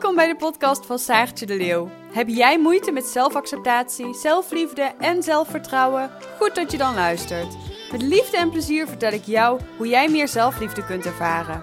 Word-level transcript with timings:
Welkom 0.00 0.18
bij 0.18 0.28
de 0.32 0.36
podcast 0.36 0.86
van 0.86 0.98
Saartje 0.98 1.46
de 1.46 1.56
Leeuw. 1.56 1.90
Heb 2.12 2.28
jij 2.28 2.58
moeite 2.58 2.90
met 2.90 3.04
zelfacceptatie, 3.04 4.14
zelfliefde 4.14 4.82
en 4.82 5.22
zelfvertrouwen? 5.22 6.10
Goed 6.38 6.54
dat 6.54 6.70
je 6.70 6.78
dan 6.78 6.94
luistert. 6.94 7.56
Met 7.92 8.02
liefde 8.02 8.36
en 8.36 8.50
plezier 8.50 8.86
vertel 8.86 9.12
ik 9.12 9.24
jou 9.24 9.60
hoe 9.76 9.88
jij 9.88 10.08
meer 10.08 10.28
zelfliefde 10.28 10.84
kunt 10.84 11.06
ervaren. 11.06 11.62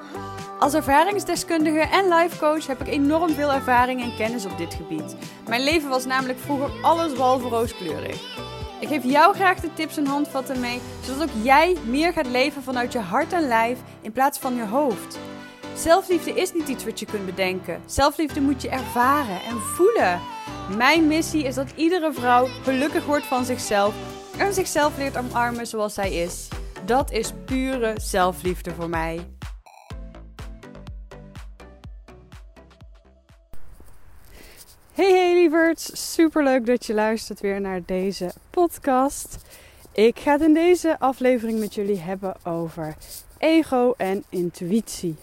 Als 0.60 0.74
ervaringsdeskundige 0.74 1.80
en 1.80 2.08
lifecoach 2.08 2.68
heb 2.68 2.82
ik 2.82 2.88
enorm 2.88 3.30
veel 3.30 3.54
ervaring 3.54 4.02
en 4.02 4.16
kennis 4.16 4.46
op 4.46 4.58
dit 4.58 4.74
gebied. 4.74 5.16
Mijn 5.48 5.64
leven 5.64 5.90
was 5.90 6.06
namelijk 6.06 6.40
vroeger 6.40 6.70
alles 6.82 7.14
behalve 7.14 7.48
rooskleurig. 7.48 8.22
Ik 8.80 8.88
geef 8.88 9.04
jou 9.04 9.36
graag 9.36 9.60
de 9.60 9.74
tips 9.74 9.98
en 9.98 10.06
handvatten 10.06 10.60
mee, 10.60 10.82
zodat 11.04 11.30
ook 11.30 11.44
jij 11.44 11.78
meer 11.86 12.14
gaat 12.14 12.28
leven 12.28 12.64
vanuit 12.64 12.94
je 12.94 13.00
hart 13.00 13.34
en 13.34 13.48
lijf 13.48 13.80
in 14.02 14.12
plaats 14.12 14.40
van 14.40 14.56
je 14.56 14.66
hoofd. 14.66 15.20
Zelfliefde 15.78 16.32
is 16.32 16.54
niet 16.54 16.68
iets 16.68 16.86
wat 16.86 17.00
je 17.00 17.06
kunt 17.06 17.26
bedenken. 17.26 17.82
Zelfliefde 17.86 18.42
moet 18.42 18.62
je 18.62 18.70
ervaren 18.70 19.42
en 19.42 19.58
voelen. 19.60 20.22
Mijn 20.78 21.08
missie 21.08 21.44
is 21.44 21.56
dat 21.56 21.72
iedere 21.76 22.14
vrouw 22.14 22.46
gelukkig 22.46 23.06
wordt 23.06 23.26
van 23.26 23.46
zichzelf 23.46 23.96
en 24.38 24.54
zichzelf 24.54 24.98
leert 24.98 25.18
omarmen 25.18 25.68
zoals 25.68 25.94
zij 25.94 26.14
is. 26.14 26.48
Dat 26.86 27.12
is 27.12 27.32
pure 27.46 27.94
zelfliefde 28.00 28.74
voor 28.74 28.90
mij. 28.90 29.28
Hey 34.94 35.12
hey 35.12 35.34
lieverds, 35.34 36.14
super 36.14 36.44
leuk 36.44 36.66
dat 36.66 36.86
je 36.86 36.94
luistert 36.94 37.40
weer 37.40 37.62
naar 37.62 37.82
deze 37.86 38.32
podcast. 38.50 39.38
Ik 39.92 40.20
ga 40.20 40.32
het 40.32 40.42
in 40.42 40.54
deze 40.54 41.00
aflevering 41.00 41.60
met 41.60 41.74
jullie 41.74 42.00
hebben 42.00 42.36
over 42.44 42.96
ego 43.38 43.94
en 43.98 44.24
intuïtie. 44.30 45.16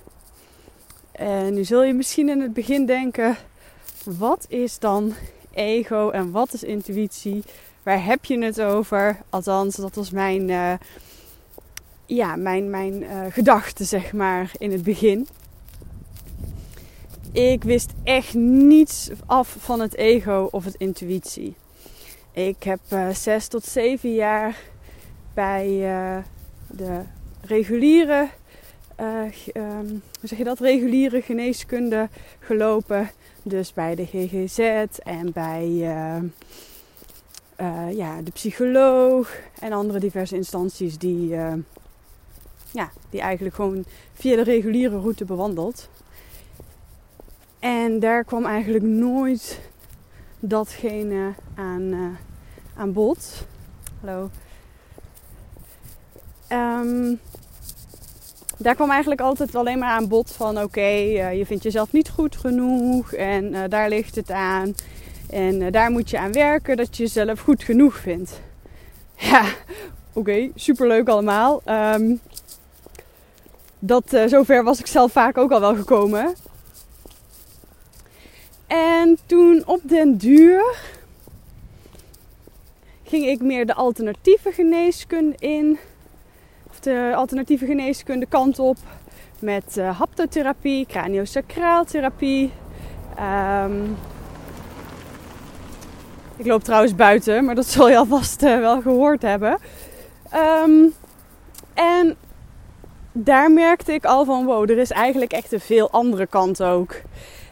En 1.15 1.55
nu 1.55 1.65
zul 1.65 1.83
je 1.83 1.93
misschien 1.93 2.29
in 2.29 2.41
het 2.41 2.53
begin 2.53 2.87
denken: 2.87 3.37
wat 4.05 4.47
is 4.49 4.79
dan 4.79 5.15
ego 5.55 6.11
en 6.11 6.31
wat 6.31 6.53
is 6.53 6.63
intuïtie? 6.63 7.43
Waar 7.83 8.05
heb 8.05 8.25
je 8.25 8.45
het 8.45 8.61
over? 8.61 9.21
Althans, 9.31 9.77
dat 9.77 9.95
was 9.95 10.11
mijn, 10.11 10.49
uh, 10.49 10.73
ja, 12.07 12.37
mijn, 12.37 12.71
mijn 12.71 13.03
uh, 13.03 13.21
gedachte, 13.29 13.85
zeg 13.85 14.13
maar, 14.13 14.51
in 14.59 14.73
het 14.73 14.83
begin. 14.83 15.29
Ik 17.33 17.65
wist 17.65 17.93
echt 18.05 18.35
niets 18.35 19.11
af 19.27 19.57
van 19.59 19.81
het 19.81 19.97
ego 19.97 20.49
of 20.51 20.65
het 20.65 20.75
intuïtie. 20.75 21.55
Ik 22.33 22.63
heb 22.63 22.81
uh, 22.93 23.09
zes 23.11 23.49
tot 23.49 23.65
zeven 23.65 24.15
jaar 24.15 24.57
bij 25.35 25.67
de 26.67 27.01
reguliere 27.41 28.29
uh, 29.01 29.23
hoe 30.21 30.29
zeg 30.29 30.39
je 30.39 30.45
dat, 30.45 30.61
reguliere 30.61 31.23
geneeskunde 31.23 32.09
gelopen. 32.39 33.11
Dus 33.43 33.73
bij 33.73 33.95
de 33.95 34.07
GGZ 34.07 34.59
en 35.03 35.33
bij 35.33 35.69
uh, 35.69 36.17
uh, 37.61 37.97
ja, 37.97 38.23
de 38.23 38.31
psycholoog 38.31 39.37
en 39.61 39.73
andere 39.73 39.99
diverse 39.99 40.37
instanties 40.37 40.99
die, 40.99 41.29
ja, 42.71 42.91
die 43.11 43.21
eigenlijk 43.21 43.55
gewoon 43.55 43.85
via 44.13 44.37
de 44.37 44.43
reguliere 44.43 44.99
route 44.99 45.25
bewandeld. 45.25 45.89
En 47.59 47.99
daar 47.99 48.25
kwam 48.25 48.45
eigenlijk 48.45 48.85
nooit 48.85 49.61
datgene 50.41 51.33
aan, 51.55 52.17
aan 52.77 52.93
bod. 52.93 53.47
Hallo. 54.01 54.31
Um, 56.49 57.21
daar 58.65 58.75
kwam 58.75 58.91
eigenlijk 58.91 59.21
altijd 59.21 59.55
alleen 59.55 59.79
maar 59.79 59.91
aan 59.91 60.09
bod 60.09 60.33
van 60.33 60.63
oké, 60.63 60.81
eh, 60.81 61.39
je 61.39 61.47
vindt 61.47 61.63
jezelf 61.63 61.93
niet 61.93 62.09
goed 62.09 62.37
genoeg 62.37 63.13
en 63.13 63.45
uh, 63.45 63.61
daar 63.69 63.89
ligt 63.89 64.17
het 64.17 64.31
aan. 64.31 64.75
En 65.31 65.61
uh, 65.61 65.71
daar 65.71 65.91
moet 65.91 66.11
je 66.11 66.19
aan 66.19 66.33
werken 66.33 66.77
dat 66.77 66.97
je 66.97 67.03
jezelf 67.03 67.41
goed 67.41 67.63
genoeg 67.63 67.97
vindt. 67.97 68.33
Ja, 69.17 69.45
oké, 70.13 70.19
okay, 70.19 70.53
superleuk 70.55 71.09
allemaal. 71.09 71.63
Um, 71.67 72.21
dat, 73.79 74.05
zover 74.27 74.65
was 74.65 74.79
ik 74.79 74.87
zelf 74.87 75.13
vaak 75.13 75.39
ook 75.39 75.51
al 75.51 75.61
wel 75.61 75.75
gekomen. 75.75 76.35
En 78.67 79.19
toen 79.27 79.63
op 79.67 79.81
den 79.83 80.17
duur 80.17 80.77
ging 83.03 83.27
ik 83.27 83.41
meer 83.41 83.67
de 83.67 83.75
alternatieve 83.75 84.53
geneeskunde 84.53 85.37
in 85.39 85.79
alternatieve 87.15 87.67
geneeskunde 87.67 88.27
kant 88.27 88.59
op. 88.59 88.77
Met 89.39 89.77
uh, 89.79 89.99
haptotherapie, 89.99 90.87
craniosacraaltherapie. 90.87 92.53
Um, 93.65 93.97
ik 96.37 96.47
loop 96.47 96.65
trouwens 96.65 96.95
buiten, 96.95 97.45
maar 97.45 97.55
dat 97.55 97.67
zul 97.67 97.89
je 97.89 97.97
alvast 97.97 98.43
uh, 98.43 98.59
wel 98.59 98.81
gehoord 98.81 99.23
hebben. 99.23 99.59
Um, 100.65 100.95
en 101.75 102.17
daar 103.13 103.51
merkte 103.51 103.93
ik 103.93 104.05
al 104.05 104.25
van, 104.25 104.45
wow, 104.45 104.71
er 104.71 104.79
is 104.79 104.91
eigenlijk 104.91 105.33
echt 105.33 105.53
een 105.53 105.61
veel 105.61 105.91
andere 105.91 106.27
kant 106.27 106.63
ook. 106.63 107.01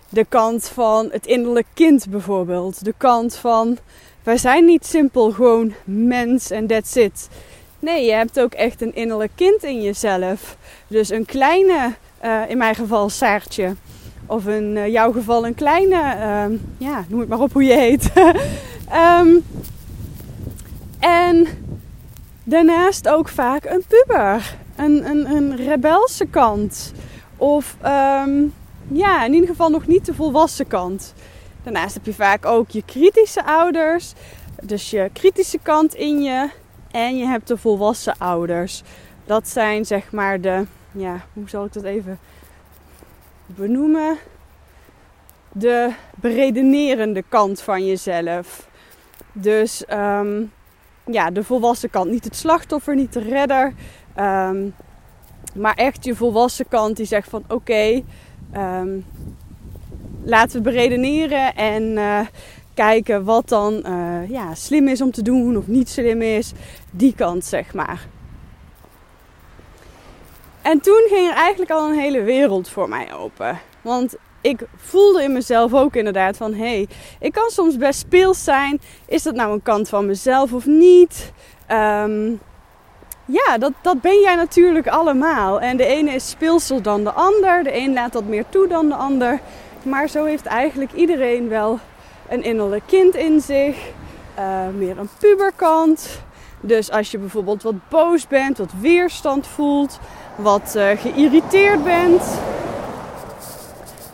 De 0.08 0.24
kant 0.28 0.68
van 0.68 1.08
het 1.10 1.26
innerlijk 1.26 1.66
kind 1.74 2.06
bijvoorbeeld. 2.10 2.84
De 2.84 2.94
kant 2.96 3.36
van, 3.36 3.78
wij 4.22 4.36
zijn 4.36 4.64
niet 4.64 4.86
simpel 4.86 5.30
gewoon 5.30 5.74
mens 5.84 6.50
en 6.50 6.66
that's 6.66 6.94
it. 6.94 7.28
Nee, 7.82 8.04
je 8.04 8.12
hebt 8.12 8.40
ook 8.40 8.52
echt 8.52 8.82
een 8.82 8.94
innerlijk 8.94 9.32
kind 9.34 9.62
in 9.62 9.82
jezelf. 9.82 10.56
Dus 10.86 11.10
een 11.10 11.24
kleine, 11.24 11.94
uh, 12.24 12.40
in 12.48 12.58
mijn 12.58 12.74
geval 12.74 13.08
Saartje. 13.08 13.74
Of 14.26 14.46
in 14.46 14.76
uh, 14.76 14.88
jouw 14.88 15.12
geval 15.12 15.46
een 15.46 15.54
kleine, 15.54 15.94
uh, 15.94 16.58
ja, 16.78 17.04
noem 17.08 17.20
het 17.20 17.28
maar 17.28 17.40
op 17.40 17.52
hoe 17.52 17.64
je 17.64 17.72
heet. 17.72 18.10
um, 19.20 19.44
en 21.28 21.46
daarnaast 22.44 23.08
ook 23.08 23.28
vaak 23.28 23.64
een 23.64 23.84
puber. 23.88 24.54
Een, 24.76 25.08
een, 25.10 25.30
een 25.30 25.56
rebelse 25.56 26.26
kant. 26.26 26.92
Of 27.36 27.76
um, 27.84 28.54
ja, 28.88 29.24
in 29.24 29.32
ieder 29.32 29.48
geval 29.48 29.70
nog 29.70 29.86
niet 29.86 30.06
de 30.06 30.14
volwassen 30.14 30.66
kant. 30.66 31.14
Daarnaast 31.62 31.94
heb 31.94 32.04
je 32.04 32.14
vaak 32.14 32.46
ook 32.46 32.70
je 32.70 32.82
kritische 32.86 33.44
ouders. 33.44 34.12
Dus 34.62 34.90
je 34.90 35.10
kritische 35.12 35.58
kant 35.62 35.94
in 35.94 36.22
je. 36.22 36.60
En 36.92 37.16
je 37.16 37.26
hebt 37.26 37.48
de 37.48 37.56
volwassen 37.56 38.14
ouders. 38.18 38.82
Dat 39.24 39.48
zijn 39.48 39.84
zeg 39.84 40.12
maar 40.12 40.40
de, 40.40 40.66
ja, 40.92 41.24
hoe 41.32 41.48
zal 41.48 41.64
ik 41.64 41.72
dat 41.72 41.84
even 41.84 42.18
benoemen? 43.46 44.16
De 45.52 45.92
beredenerende 46.16 47.24
kant 47.28 47.60
van 47.60 47.86
jezelf. 47.86 48.68
Dus 49.32 49.84
um, 49.90 50.52
ja, 51.06 51.30
de 51.30 51.44
volwassen 51.44 51.90
kant. 51.90 52.10
Niet 52.10 52.24
het 52.24 52.36
slachtoffer, 52.36 52.94
niet 52.94 53.12
de 53.12 53.20
redder. 53.20 53.72
Um, 54.18 54.74
maar 55.54 55.74
echt 55.74 56.04
je 56.04 56.14
volwassen 56.14 56.68
kant 56.68 56.96
die 56.96 57.06
zegt 57.06 57.28
van 57.28 57.44
oké, 57.48 58.02
um, 58.56 59.04
laten 60.24 60.56
we 60.56 60.70
beredeneren 60.70 61.54
en 61.54 61.82
uh, 61.82 62.20
kijken 62.74 63.24
wat 63.24 63.48
dan 63.48 63.82
uh, 63.86 64.30
ja, 64.30 64.54
slim 64.54 64.88
is 64.88 65.00
om 65.00 65.10
te 65.10 65.22
doen 65.22 65.56
of 65.56 65.66
niet 65.66 65.88
slim 65.88 66.22
is. 66.22 66.52
Die 66.90 67.14
kant, 67.14 67.44
zeg 67.44 67.74
maar. 67.74 68.06
En 70.62 70.80
toen 70.80 71.06
ging 71.08 71.28
er 71.28 71.36
eigenlijk 71.36 71.70
al 71.70 71.88
een 71.88 71.98
hele 71.98 72.22
wereld 72.22 72.68
voor 72.68 72.88
mij 72.88 73.14
open. 73.14 73.58
Want 73.80 74.16
ik 74.40 74.60
voelde 74.76 75.22
in 75.22 75.32
mezelf 75.32 75.74
ook 75.74 75.96
inderdaad 75.96 76.36
van... 76.36 76.54
hé, 76.54 76.58
hey, 76.58 76.88
ik 77.20 77.32
kan 77.32 77.50
soms 77.50 77.76
best 77.76 77.98
speels 77.98 78.44
zijn. 78.44 78.80
Is 79.06 79.22
dat 79.22 79.34
nou 79.34 79.52
een 79.52 79.62
kant 79.62 79.88
van 79.88 80.06
mezelf 80.06 80.52
of 80.52 80.66
niet? 80.66 81.32
Um, 81.70 82.40
ja, 83.24 83.58
dat, 83.58 83.72
dat 83.82 84.00
ben 84.00 84.20
jij 84.20 84.34
natuurlijk 84.34 84.88
allemaal. 84.88 85.60
En 85.60 85.76
de 85.76 85.86
ene 85.86 86.10
is 86.10 86.30
speelser 86.30 86.82
dan 86.82 87.04
de 87.04 87.12
ander. 87.12 87.62
De 87.62 87.76
een 87.76 87.92
laat 87.92 88.12
dat 88.12 88.24
meer 88.24 88.44
toe 88.48 88.68
dan 88.68 88.88
de 88.88 88.94
ander. 88.94 89.40
Maar 89.82 90.08
zo 90.08 90.24
heeft 90.24 90.46
eigenlijk 90.46 90.92
iedereen 90.92 91.48
wel 91.48 91.78
een 92.32 92.42
innerlijk 92.42 92.82
kind 92.86 93.14
in 93.14 93.40
zich, 93.40 93.90
uh, 94.38 94.68
meer 94.76 94.98
een 94.98 95.08
puberkant. 95.18 96.22
Dus 96.60 96.90
als 96.90 97.10
je 97.10 97.18
bijvoorbeeld 97.18 97.62
wat 97.62 97.88
boos 97.88 98.26
bent, 98.26 98.58
wat 98.58 98.72
weerstand 98.80 99.46
voelt, 99.46 99.98
wat 100.36 100.74
uh, 100.76 100.90
geïrriteerd 100.90 101.84
bent, 101.84 102.22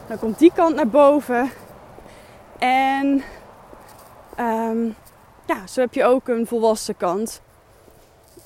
dan 0.06 0.18
komt 0.18 0.38
die 0.38 0.52
kant 0.54 0.74
naar 0.74 0.88
boven. 0.88 1.50
En 2.58 3.22
um, 4.40 4.94
ja, 5.46 5.66
zo 5.66 5.80
heb 5.80 5.94
je 5.94 6.04
ook 6.04 6.28
een 6.28 6.46
volwassen 6.46 6.96
kant. 6.96 7.40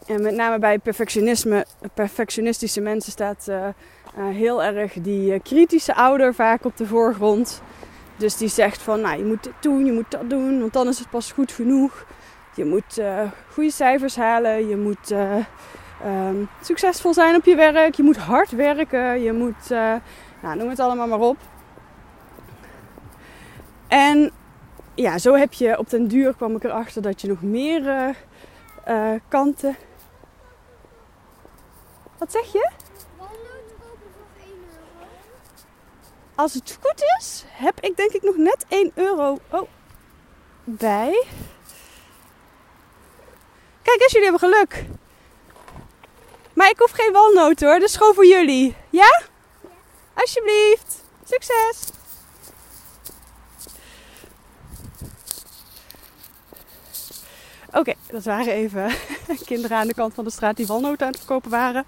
En 0.06 0.22
met 0.22 0.34
name 0.34 0.58
bij 0.58 0.78
perfectionisme, 0.78 1.66
perfectionistische 1.94 2.80
mensen 2.80 3.12
staat 3.12 3.46
uh, 3.48 3.66
heel 4.14 4.62
erg 4.62 4.92
die 4.92 5.40
kritische 5.40 5.94
ouder 5.94 6.34
vaak 6.34 6.64
op 6.64 6.76
de 6.76 6.86
voorgrond. 6.86 7.62
Dus 8.22 8.36
die 8.36 8.48
zegt 8.48 8.82
van, 8.82 9.00
nou, 9.00 9.18
je 9.18 9.24
moet 9.24 9.42
dit 9.42 9.52
doen, 9.60 9.84
je 9.84 9.92
moet 9.92 10.10
dat 10.10 10.30
doen, 10.30 10.60
want 10.60 10.72
dan 10.72 10.88
is 10.88 10.98
het 10.98 11.10
pas 11.10 11.32
goed 11.32 11.52
genoeg. 11.52 12.04
Je 12.54 12.64
moet 12.64 12.98
uh, 12.98 13.20
goede 13.52 13.70
cijfers 13.70 14.16
halen, 14.16 14.68
je 14.68 14.76
moet 14.76 15.10
uh, 15.10 15.36
um, 16.06 16.48
succesvol 16.60 17.14
zijn 17.14 17.34
op 17.34 17.44
je 17.44 17.54
werk, 17.54 17.94
je 17.94 18.02
moet 18.02 18.16
hard 18.16 18.50
werken, 18.50 19.22
je 19.22 19.32
moet, 19.32 19.70
uh, 19.70 19.94
nou, 20.42 20.56
noem 20.56 20.68
het 20.68 20.80
allemaal 20.80 21.06
maar 21.06 21.20
op. 21.20 21.36
En 23.88 24.30
ja, 24.94 25.18
zo 25.18 25.34
heb 25.34 25.52
je 25.52 25.78
op 25.78 25.90
den 25.90 26.08
duur 26.08 26.34
kwam 26.34 26.56
ik 26.56 26.64
erachter 26.64 27.02
dat 27.02 27.20
je 27.20 27.28
nog 27.28 27.42
meer 27.42 28.14
kanten. 29.28 29.76
Wat 32.18 32.32
zeg 32.32 32.52
je? 32.52 32.70
Walnoten 33.18 33.76
kopen 33.80 34.10
voor 34.14 34.42
1 34.44 34.48
euro. 34.48 35.06
Als 36.34 36.54
het 36.54 36.78
goed 36.80 37.04
is, 37.18 37.44
heb 37.48 37.80
ik 37.80 37.96
denk 37.96 38.12
ik 38.12 38.22
nog 38.22 38.36
net 38.36 38.64
1 38.68 38.90
euro 38.94 39.38
oh, 39.50 39.68
bij. 40.64 41.24
Kijk 43.82 44.00
eens, 44.00 44.12
jullie 44.12 44.30
hebben 44.30 44.48
geluk. 44.48 44.84
Maar 46.54 46.70
ik 46.70 46.78
hoef 46.78 46.90
geen 46.90 47.12
walnoten 47.12 47.68
hoor, 47.68 47.78
dat 47.78 47.88
is 47.88 47.96
gewoon 47.96 48.14
voor 48.14 48.26
jullie. 48.26 48.76
Ja? 48.90 49.22
Alsjeblieft. 50.14 51.02
Succes! 51.24 51.90
Oké, 57.72 57.94
dat 58.10 58.24
waren 58.24 58.52
even 58.52 58.90
kinderen 59.44 59.76
aan 59.76 59.86
de 59.86 59.94
kant 59.94 60.14
van 60.14 60.24
de 60.24 60.30
straat 60.30 60.56
die 60.56 60.66
walnoten 60.66 61.06
aan 61.06 61.12
het 61.12 61.20
verkopen 61.20 61.50
waren. 61.50 61.84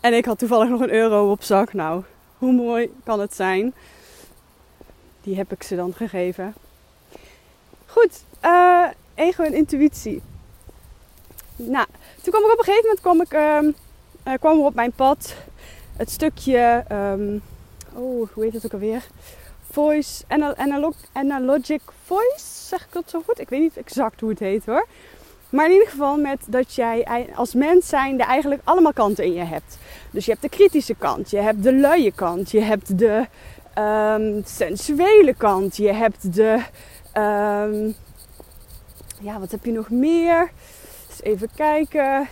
En 0.00 0.14
ik 0.14 0.24
had 0.24 0.38
toevallig 0.38 0.68
nog 0.68 0.80
een 0.80 0.92
euro 0.92 1.30
op 1.30 1.42
zak. 1.42 1.72
Nou, 1.72 2.04
hoe 2.38 2.52
mooi 2.52 2.94
kan 3.04 3.20
het 3.20 3.34
zijn? 3.34 3.74
Die 5.20 5.36
heb 5.36 5.52
ik 5.52 5.62
ze 5.62 5.76
dan 5.76 5.92
gegeven. 5.94 6.54
Goed, 7.86 8.24
uh, 8.44 8.86
ego 9.14 9.42
intuïtie. 9.42 10.22
Nou, 11.56 11.86
toen 12.22 12.32
kwam 12.32 12.44
ik 12.44 12.52
op 12.52 12.58
een 12.58 12.64
gegeven 12.64 12.84
moment 12.84 13.00
kwam 13.00 13.20
ik, 13.20 13.32
uh, 14.26 14.34
kwam 14.38 14.58
er 14.58 14.64
op 14.64 14.74
mijn 14.74 14.92
pad 14.92 15.34
het 15.96 16.10
stukje, 16.10 16.84
um, 16.92 17.42
oh, 17.94 18.28
hoe 18.32 18.44
heet 18.44 18.52
het 18.52 18.64
ook 18.64 18.72
alweer? 18.72 19.06
Voice, 19.70 20.24
analog, 20.56 20.94
analogic 21.12 21.82
voice, 22.04 22.66
zeg 22.66 22.84
ik 22.84 22.92
dat 22.92 23.10
zo 23.10 23.22
goed? 23.26 23.40
Ik 23.40 23.48
weet 23.48 23.60
niet 23.60 23.76
exact 23.76 24.20
hoe 24.20 24.30
het 24.30 24.38
heet 24.38 24.66
hoor. 24.66 24.86
Maar 25.50 25.66
in 25.66 25.72
ieder 25.72 25.88
geval 25.88 26.16
met 26.16 26.40
dat 26.46 26.74
jij 26.74 27.26
als 27.34 27.54
mens 27.54 27.88
zijnde 27.88 28.22
eigenlijk 28.22 28.60
allemaal 28.64 28.92
kanten 28.92 29.24
in 29.24 29.32
je 29.32 29.44
hebt. 29.44 29.78
Dus 30.10 30.24
je 30.24 30.30
hebt 30.30 30.42
de 30.42 30.48
kritische 30.48 30.94
kant, 30.94 31.30
je 31.30 31.38
hebt 31.38 31.62
de 31.62 31.74
luie 31.74 32.12
kant, 32.12 32.50
je 32.50 32.60
hebt 32.60 32.98
de 32.98 33.26
um, 33.78 34.42
sensuele 34.44 35.34
kant, 35.34 35.76
je 35.76 35.92
hebt 35.92 36.34
de... 36.34 36.62
Um, 37.18 37.94
ja, 39.20 39.38
wat 39.38 39.50
heb 39.50 39.64
je 39.64 39.72
nog 39.72 39.90
meer? 39.90 40.50
Even 41.22 41.48
kijken. 41.56 42.28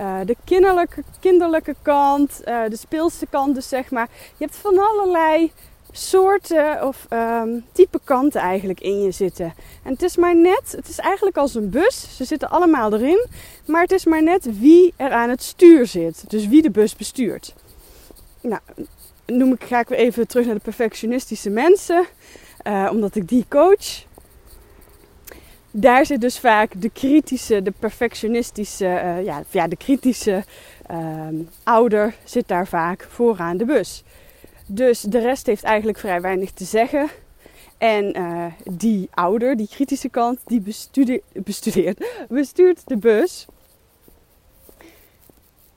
Uh, 0.00 0.18
de 0.24 0.36
kinderlijke, 0.44 1.02
kinderlijke 1.20 1.74
kant, 1.82 2.42
uh, 2.44 2.68
de 2.68 2.76
speelse 2.76 3.26
kant 3.30 3.54
dus 3.54 3.68
zeg 3.68 3.90
maar. 3.90 4.08
Je 4.36 4.44
hebt 4.44 4.56
van 4.56 4.78
allerlei 4.78 5.52
soorten 5.96 6.86
of 6.86 7.06
um, 7.10 7.64
type 7.72 8.00
kanten 8.04 8.40
eigenlijk 8.40 8.80
in 8.80 9.02
je 9.02 9.10
zitten. 9.10 9.54
En 9.82 9.92
het 9.92 10.02
is 10.02 10.16
maar 10.16 10.36
net, 10.36 10.74
het 10.76 10.88
is 10.88 10.98
eigenlijk 10.98 11.36
als 11.36 11.54
een 11.54 11.70
bus. 11.70 12.16
Ze 12.16 12.24
zitten 12.24 12.50
allemaal 12.50 12.92
erin. 12.92 13.26
Maar 13.66 13.82
het 13.82 13.92
is 13.92 14.04
maar 14.04 14.22
net 14.22 14.58
wie 14.60 14.94
er 14.96 15.10
aan 15.10 15.30
het 15.30 15.42
stuur 15.42 15.86
zit. 15.86 16.30
Dus 16.30 16.48
wie 16.48 16.62
de 16.62 16.70
bus 16.70 16.96
bestuurt. 16.96 17.54
Nou, 18.40 18.60
noem 19.26 19.52
ik, 19.52 19.64
ga 19.64 19.80
ik 19.80 19.88
weer 19.88 19.98
even 19.98 20.28
terug 20.28 20.46
naar 20.46 20.54
de 20.54 20.60
perfectionistische 20.60 21.50
mensen. 21.50 22.06
Uh, 22.66 22.88
omdat 22.92 23.14
ik 23.14 23.28
die 23.28 23.44
coach 23.48 24.04
daar 25.80 26.06
zit 26.06 26.20
dus 26.20 26.38
vaak 26.38 26.72
de 26.76 26.90
kritische, 26.90 27.62
de 27.62 27.72
perfectionistische, 27.78 28.84
uh, 28.84 29.24
ja, 29.24 29.42
ja, 29.50 29.68
de 29.68 29.76
kritische 29.76 30.44
uh, 30.90 31.26
ouder 31.62 32.14
zit 32.24 32.48
daar 32.48 32.66
vaak 32.66 33.06
vooraan 33.10 33.56
de 33.56 33.64
bus. 33.64 34.04
Dus 34.66 35.00
de 35.00 35.18
rest 35.18 35.46
heeft 35.46 35.62
eigenlijk 35.62 35.98
vrij 35.98 36.20
weinig 36.20 36.50
te 36.50 36.64
zeggen. 36.64 37.08
En 37.78 38.18
uh, 38.18 38.46
die 38.64 39.08
ouder, 39.14 39.56
die 39.56 39.68
kritische 39.68 40.08
kant, 40.08 40.38
die 40.46 40.62
bestudeert, 41.32 42.06
bestuurt 42.28 42.82
de 42.86 42.96
bus. 42.96 43.46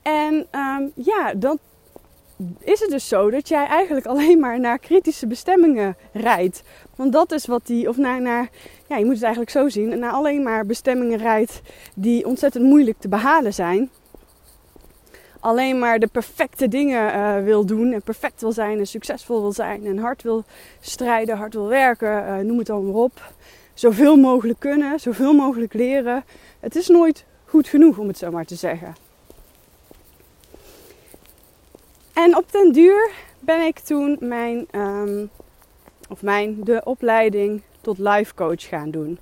En 0.02 0.46
um, 0.52 0.92
ja, 0.94 1.34
dan 1.34 1.58
is 2.58 2.80
het 2.80 2.90
dus 2.90 3.08
zo 3.08 3.30
dat 3.30 3.48
jij 3.48 3.66
eigenlijk 3.66 4.06
alleen 4.06 4.38
maar 4.38 4.60
naar 4.60 4.78
kritische 4.78 5.26
bestemmingen 5.26 5.96
rijdt. 6.12 6.62
Want 6.96 7.12
dat 7.12 7.32
is 7.32 7.46
wat 7.46 7.66
die, 7.66 7.88
of 7.88 7.96
naar, 7.96 8.20
naar 8.20 8.48
ja, 8.88 8.96
je 8.96 9.04
moet 9.04 9.14
het 9.14 9.22
eigenlijk 9.22 9.52
zo 9.52 9.68
zien, 9.68 9.98
naar 9.98 10.12
alleen 10.12 10.42
maar 10.42 10.66
bestemmingen 10.66 11.18
rijdt 11.18 11.60
die 11.94 12.26
ontzettend 12.26 12.64
moeilijk 12.64 12.98
te 12.98 13.08
behalen 13.08 13.54
zijn. 13.54 13.90
Alleen 15.40 15.78
maar 15.78 15.98
de 15.98 16.06
perfecte 16.06 16.68
dingen 16.68 17.14
uh, 17.14 17.44
wil 17.44 17.64
doen 17.64 17.92
en 17.92 18.02
perfect 18.02 18.40
wil 18.40 18.52
zijn 18.52 18.78
en 18.78 18.86
succesvol 18.86 19.40
wil 19.40 19.52
zijn 19.52 19.86
en 19.86 19.98
hard 19.98 20.22
wil 20.22 20.44
strijden, 20.80 21.36
hard 21.36 21.54
wil 21.54 21.68
werken, 21.68 22.24
uh, 22.24 22.36
noem 22.36 22.58
het 22.58 22.66
dan 22.66 22.86
maar 22.86 22.94
op. 22.94 23.32
Zoveel 23.74 24.16
mogelijk 24.16 24.58
kunnen, 24.58 25.00
zoveel 25.00 25.32
mogelijk 25.32 25.72
leren. 25.72 26.24
Het 26.60 26.76
is 26.76 26.88
nooit 26.88 27.24
goed 27.44 27.68
genoeg 27.68 27.98
om 27.98 28.06
het 28.08 28.18
zo 28.18 28.30
maar 28.30 28.44
te 28.44 28.54
zeggen. 28.54 28.94
En 32.12 32.36
op 32.36 32.52
den 32.52 32.72
duur 32.72 33.10
ben 33.38 33.60
ik 33.60 33.78
toen 33.78 34.16
mijn, 34.20 34.66
um, 34.74 35.30
of 36.08 36.22
mijn, 36.22 36.64
de 36.64 36.80
opleiding 36.84 37.62
tot 37.80 37.98
life 37.98 38.34
coach 38.34 38.68
gaan 38.68 38.90
doen. 38.90 39.18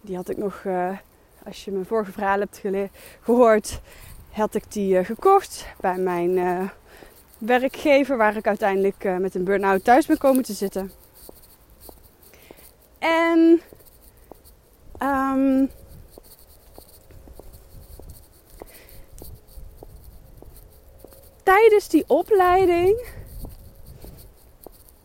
Die 0.00 0.16
had 0.16 0.28
ik 0.28 0.36
nog, 0.36 0.62
uh, 0.66 0.90
als 1.44 1.64
je 1.64 1.70
mijn 1.70 1.86
vorige 1.86 2.12
verhaal 2.12 2.38
hebt 2.38 2.62
gehoord, 3.22 3.80
had 4.38 4.54
ik 4.54 4.72
die 4.72 4.98
uh, 4.98 5.04
gekocht 5.04 5.66
bij 5.80 5.96
mijn 5.96 6.36
uh, 6.36 6.68
werkgever, 7.38 8.16
waar 8.16 8.36
ik 8.36 8.46
uiteindelijk 8.46 9.18
met 9.18 9.34
een 9.34 9.44
burn-out 9.44 9.84
thuis 9.84 10.06
ben 10.06 10.18
komen 10.18 10.42
te 10.42 10.52
zitten. 10.52 10.92
En 12.98 13.60
um, 15.02 15.70
tijdens 21.42 21.88
die 21.88 22.04
opleiding 22.06 23.06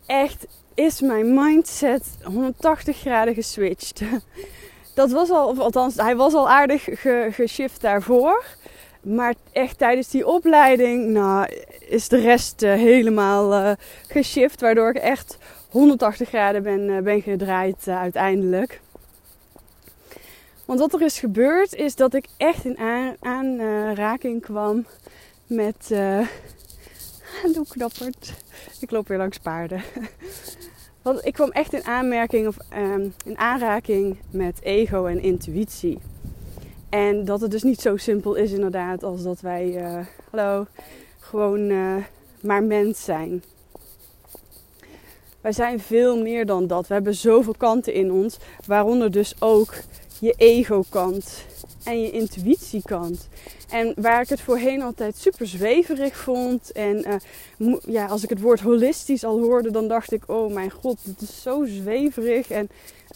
echt 0.06 0.46
is 0.74 1.00
mijn 1.00 1.34
mindset 1.34 2.16
180 2.22 2.96
graden 2.96 3.34
geswitcht. 3.34 4.00
Dat 4.94 5.10
was 5.10 5.30
al, 5.30 5.48
of 5.48 5.58
althans, 5.58 5.94
hij 5.96 6.16
was 6.16 6.34
al 6.34 6.50
aardig 6.50 6.82
ge, 6.82 7.28
geshift 7.32 7.80
daarvoor. 7.80 8.44
Maar 9.04 9.34
echt 9.52 9.78
tijdens 9.78 10.08
die 10.08 10.26
opleiding, 10.26 11.06
nou, 11.06 11.48
is 11.88 12.08
de 12.08 12.20
rest 12.20 12.62
uh, 12.62 12.72
helemaal 12.72 13.52
uh, 13.52 13.72
geshift. 14.08 14.60
Waardoor 14.60 14.88
ik 14.88 14.96
echt 14.96 15.38
180 15.70 16.28
graden 16.28 16.62
ben, 16.62 16.80
uh, 16.80 16.98
ben 16.98 17.22
gedraaid 17.22 17.88
uiteindelijk. 17.88 18.80
Want 20.64 20.80
wat 20.80 20.94
er 20.94 21.02
is 21.02 21.18
gebeurd, 21.18 21.74
is 21.74 21.94
dat 21.94 22.14
ik 22.14 22.26
echt 22.36 22.64
in 22.64 22.78
aanraking 23.20 24.42
kwam 24.42 24.86
met. 25.46 25.90
Hallo 27.42 27.62
knappert. 27.68 28.32
Ik 28.80 28.90
loop 28.90 29.08
weer 29.08 29.18
langs 29.18 29.38
paarden. 29.38 29.82
Want 31.02 31.26
ik 31.26 31.32
kwam 31.32 31.50
echt 31.50 31.72
in 31.72 31.84
aanmerking 31.84 32.46
of 32.46 32.56
um, 32.76 33.14
in 33.24 33.38
aanraking 33.38 34.18
met 34.30 34.62
ego 34.62 35.06
en 35.06 35.22
intuïtie. 35.22 35.98
En 36.94 37.24
dat 37.24 37.40
het 37.40 37.50
dus 37.50 37.62
niet 37.62 37.80
zo 37.80 37.96
simpel 37.96 38.34
is 38.34 38.52
inderdaad 38.52 39.02
als 39.02 39.22
dat 39.22 39.40
wij, 39.40 39.66
uh, 39.66 40.06
hallo, 40.30 40.66
gewoon 41.18 41.60
uh, 41.60 41.96
maar 42.40 42.62
mens 42.62 43.04
zijn. 43.04 43.42
Wij 45.40 45.52
zijn 45.52 45.80
veel 45.80 46.22
meer 46.22 46.46
dan 46.46 46.66
dat. 46.66 46.86
We 46.86 46.94
hebben 46.94 47.14
zoveel 47.14 47.54
kanten 47.56 47.92
in 47.92 48.12
ons, 48.12 48.38
waaronder 48.66 49.10
dus 49.10 49.34
ook 49.38 49.74
je 50.20 50.34
ego-kant 50.36 51.44
en 51.84 52.02
je 52.02 52.10
intuïtiekant. 52.10 53.28
En 53.70 53.92
waar 53.96 54.22
ik 54.22 54.28
het 54.28 54.40
voorheen 54.40 54.82
altijd 54.82 55.16
super 55.16 55.46
zweverig 55.46 56.16
vond. 56.16 56.72
En 56.72 57.20
uh, 57.58 57.74
ja, 57.86 58.06
als 58.06 58.22
ik 58.22 58.28
het 58.28 58.40
woord 58.40 58.60
holistisch 58.60 59.24
al 59.24 59.40
hoorde, 59.40 59.70
dan 59.70 59.88
dacht 59.88 60.12
ik: 60.12 60.22
oh 60.26 60.52
mijn 60.52 60.70
god, 60.70 60.98
dit 61.02 61.20
is 61.20 61.42
zo 61.42 61.64
zweverig. 61.64 62.50
En 62.50 62.68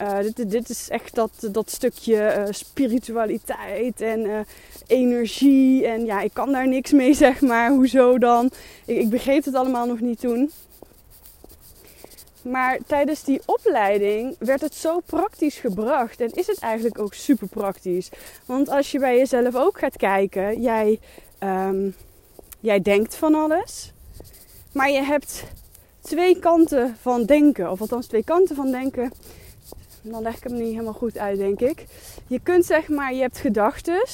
uh, 0.03 0.19
dit, 0.35 0.51
dit, 0.51 0.69
is 0.71 0.89
echt 0.89 1.15
dat, 1.15 1.49
dat 1.53 1.71
stukje 1.71 2.35
uh, 2.39 2.45
spiritualiteit 2.51 4.01
en 4.01 4.47
energie. 4.87 5.87
En 5.87 6.05
ja, 6.05 6.21
ik 6.21 6.35
kan 6.35 6.53
daar 6.53 6.69
niks 6.69 6.93
mee, 6.93 7.15
zeg 7.25 7.41
maar. 7.41 7.71
Hoezo 7.71 8.19
dan? 8.19 8.51
Ik, 8.85 8.97
ik 8.99 9.09
begreep 9.09 9.45
het 9.45 9.55
allemaal 9.55 9.87
nog 9.87 10.01
niet 10.01 10.21
toen. 10.21 10.51
Maar 12.43 12.79
tijdens 12.87 13.25
die 13.25 13.41
opleiding 13.45 14.37
werd 14.39 14.61
het 14.61 14.75
zo 14.75 15.01
praktisch 15.07 15.57
gebracht. 15.57 16.21
En 16.21 16.31
is 16.33 16.47
het 16.47 16.59
eigenlijk 16.59 16.99
ook 16.99 17.15
super 17.15 17.49
praktisch. 17.49 18.11
Want 18.47 18.69
als 18.69 18.91
je 18.91 18.99
bij 18.99 19.17
jezelf 19.17 19.55
ook 19.55 19.79
gaat 19.79 19.97
kijken, 19.97 20.61
jij, 20.61 21.01
um, 21.43 21.95
jij 22.61 22.81
denkt 22.81 23.15
van 23.15 23.35
alles. 23.35 23.93
Maar 24.73 24.91
je 24.91 25.03
hebt 25.03 25.45
twee 26.01 26.39
kanten 26.39 26.97
van 27.01 27.25
denken. 27.25 27.71
Of 27.71 27.81
althans 27.81 28.07
twee 28.07 28.25
kanten 28.25 28.57
van 28.57 28.71
denken. 28.71 29.13
Dan 30.03 30.23
leg 30.23 30.37
ik 30.37 30.43
hem 30.43 30.55
niet 30.55 30.71
helemaal 30.73 30.93
goed 30.93 31.19
uit, 31.19 31.39
denk 31.39 31.61
ik. 31.61 31.85
Je 32.27 32.41
kunt 32.43 32.65
zeg 32.65 32.89
maar, 32.89 33.15
je 33.15 33.21
hebt 33.21 33.39
gedachten. 33.39 34.07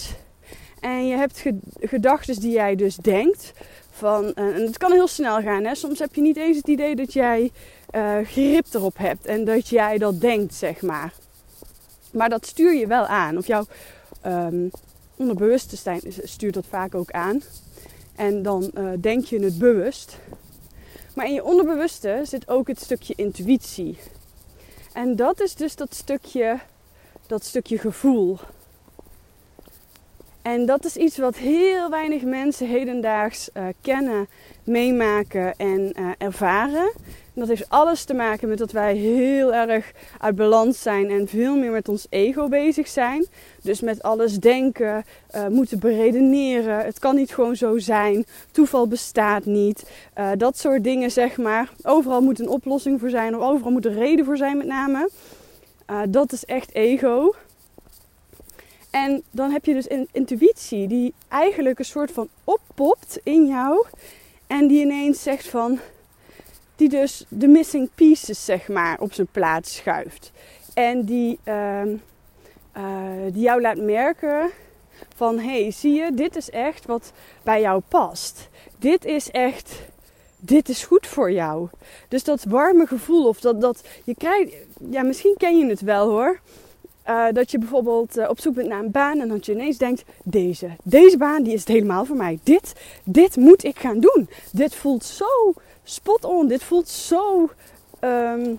En 0.81 1.07
je 1.07 1.17
hebt 1.17 1.45
gedachten 1.81 2.41
die 2.41 2.53
jij 2.53 2.75
dus 2.75 2.97
denkt. 2.97 3.53
Van, 3.91 4.35
en 4.35 4.67
het 4.67 4.79
kan 4.79 4.93
heel 4.93 5.07
snel 5.07 5.43
gaan. 5.43 5.64
Hè? 5.64 5.75
Soms 5.75 5.99
heb 5.99 6.14
je 6.14 6.21
niet 6.21 6.37
eens 6.37 6.57
het 6.57 6.69
idee 6.69 6.97
dat 6.97 7.12
jij 7.12 7.53
eh, 7.91 8.17
grip 8.25 8.67
erop 8.73 8.99
hebt 8.99 9.26
en 9.26 9.45
dat 9.45 9.69
jij 9.69 9.99
dat 9.99 10.21
denkt, 10.21 10.55
zeg 10.55 10.83
maar. 10.83 11.12
Maar 12.11 12.29
dat 12.29 12.47
stuur 12.47 12.75
je 12.75 12.87
wel 12.87 13.07
aan. 13.07 13.37
Of 13.37 13.47
jouw 13.47 13.67
um, 14.26 14.71
onderbewustzijn 15.17 16.00
stuurt 16.23 16.55
dat 16.55 16.67
vaak 16.69 16.95
ook 16.95 17.11
aan. 17.11 17.43
En 18.17 18.43
dan 18.43 18.71
uh, 18.75 18.88
denk 19.00 19.25
je 19.25 19.45
het 19.45 19.59
bewust. 19.59 20.19
Maar 21.14 21.26
in 21.26 21.35
je 21.35 21.45
onderbewuste 21.45 22.21
zit 22.23 22.49
ook 22.49 22.69
het 22.69 22.81
stukje 22.81 23.14
intuïtie. 23.17 23.99
En 24.95 25.17
dat 25.17 25.41
is 25.41 25.55
dus 25.55 25.77
dat 25.77 25.95
stukje, 25.95 26.59
dat 27.27 27.45
stukje 27.45 27.79
gevoel. 27.79 28.39
En 30.43 30.67
dat 30.67 30.85
is 30.85 30.97
iets 30.97 31.19
wat 31.19 31.37
heel 31.37 31.91
weinig 31.91 32.23
mensen 32.23 32.69
hedendaags 32.69 33.49
uh, 33.55 33.67
kennen, 33.81 34.29
meemaken 34.65 35.57
en 35.57 35.93
uh, 35.99 36.11
ervaren. 36.19 36.93
En 37.35 37.41
dat 37.41 37.49
heeft 37.49 37.69
alles 37.69 38.05
te 38.05 38.14
maken 38.14 38.49
met 38.49 38.59
dat 38.59 38.73
wij 38.73 38.97
heel 38.97 39.55
erg 39.55 39.93
uit 40.19 40.37
balans 40.37 40.83
zijn 40.83 41.11
en 41.11 41.29
veel 41.29 41.57
meer 41.57 41.71
met 41.71 41.88
ons 41.88 42.07
ego 42.11 42.49
bezig 42.49 42.88
zijn. 42.88 43.26
Dus 43.62 43.81
met 43.81 44.03
alles 44.03 44.38
denken, 44.38 45.05
uh, 45.35 45.47
moeten 45.47 45.79
beredeneren. 45.79 46.85
Het 46.85 46.99
kan 46.99 47.14
niet 47.14 47.35
gewoon 47.35 47.57
zo 47.57 47.79
zijn. 47.79 48.26
Toeval 48.50 48.88
bestaat 48.88 49.45
niet. 49.45 49.91
Uh, 50.19 50.31
dat 50.37 50.59
soort 50.59 50.85
dingen, 50.85 51.11
zeg 51.11 51.37
maar. 51.37 51.73
Overal 51.83 52.21
moet 52.21 52.41
een 52.41 52.49
oplossing 52.49 53.00
voor 53.00 53.11
zijn, 53.11 53.37
of 53.37 53.43
overal 53.43 53.73
moet 53.73 53.87
een 53.87 53.99
reden 53.99 54.25
voor 54.25 54.37
zijn, 54.37 54.57
met 54.57 54.67
name. 54.67 55.11
Uh, 55.91 56.00
dat 56.09 56.33
is 56.33 56.45
echt 56.45 56.75
ego. 56.75 57.35
En 58.91 59.23
dan 59.31 59.50
heb 59.50 59.64
je 59.64 59.75
dus 59.75 59.91
een 59.91 60.09
intuïtie 60.12 60.88
die 60.88 61.14
eigenlijk 61.29 61.79
een 61.79 61.85
soort 61.85 62.11
van 62.11 62.29
oppopt 62.45 63.21
in 63.23 63.47
jou. 63.47 63.87
En 64.47 64.67
die 64.67 64.81
ineens 64.81 65.23
zegt 65.23 65.49
van, 65.49 65.81
die 66.76 66.88
dus 66.88 67.25
de 67.28 67.49
missing 67.49 67.88
pieces 67.95 68.45
zeg 68.45 68.69
maar 68.69 69.00
op 69.00 69.12
zijn 69.12 69.28
plaats 69.33 69.75
schuift. 69.75 70.33
En 70.75 71.04
die, 71.04 71.38
uh, 71.45 71.83
uh, 72.76 72.83
die 73.33 73.43
jou 73.43 73.61
laat 73.61 73.76
merken 73.76 74.50
van 75.16 75.38
hé, 75.38 75.62
hey, 75.62 75.71
zie 75.71 75.93
je, 75.95 76.14
dit 76.14 76.37
is 76.37 76.50
echt 76.50 76.87
wat 76.87 77.12
bij 77.43 77.61
jou 77.61 77.83
past. 77.88 78.49
Dit 78.78 79.04
is 79.04 79.31
echt, 79.31 79.83
dit 80.37 80.69
is 80.69 80.85
goed 80.85 81.07
voor 81.07 81.33
jou. 81.33 81.69
Dus 82.09 82.25
dat 82.25 82.45
warme 82.45 82.87
gevoel 82.87 83.28
of 83.28 83.40
dat, 83.40 83.61
dat 83.61 83.85
je 84.04 84.14
krijgt, 84.14 84.54
ja 84.90 85.02
misschien 85.02 85.35
ken 85.37 85.59
je 85.59 85.66
het 85.66 85.81
wel 85.81 86.09
hoor. 86.09 86.40
Uh, 87.09 87.26
dat 87.33 87.50
je 87.50 87.59
bijvoorbeeld 87.59 88.19
uh, 88.19 88.28
op 88.28 88.40
zoek 88.40 88.54
bent 88.54 88.69
naar 88.69 88.78
een 88.78 88.90
baan 88.90 89.21
en 89.21 89.28
dat 89.28 89.47
je 89.47 89.52
ineens 89.52 89.78
denkt: 89.78 90.04
deze, 90.23 90.71
deze 90.83 91.16
baan 91.16 91.43
die 91.43 91.52
is 91.52 91.61
het 91.61 91.69
helemaal 91.69 92.04
voor 92.04 92.16
mij. 92.16 92.38
Dit, 92.43 92.73
dit 93.04 93.37
moet 93.37 93.64
ik 93.64 93.78
gaan 93.78 94.00
doen. 94.00 94.28
Dit 94.52 94.75
voelt 94.75 95.04
zo 95.04 95.54
spot 95.85 96.25
on. 96.25 96.49
Dit 96.49 96.62
voelt 96.62 96.88
zo, 96.88 97.50
um, 98.00 98.59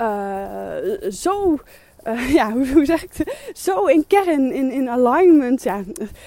uh, 0.00 0.76
zo, 1.10 1.58
ja, 2.38 2.52
hoe, 2.52 2.72
hoe, 2.72 2.84
zeg 2.84 3.04
ik 3.04 3.10
het? 3.16 3.50
Zo 3.54 3.84
in 3.84 4.04
kern, 4.06 4.52
in, 4.52 4.70
in 4.70 4.88
alignment. 4.88 5.62
Ja, 5.62 5.82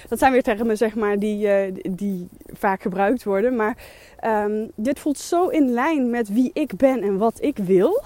dat 0.10 0.20
zijn 0.20 0.32
weer 0.32 0.44
termen 0.44 0.78
zeg 0.78 0.96
maar 0.96 1.20
die, 1.20 1.72
die 1.90 2.28
vaak 2.54 2.82
gebruikt 2.82 3.24
worden. 3.24 3.56
Maar 3.56 3.78
um, 4.26 4.72
dit 4.76 5.00
voelt 5.00 5.18
zo 5.18 5.48
in 5.48 5.70
lijn 5.70 6.10
met 6.10 6.30
wie 6.34 6.50
ik 6.54 6.76
ben 6.78 7.02
en 7.02 7.18
wat 7.18 7.42
ik 7.42 7.58
wil 7.58 8.04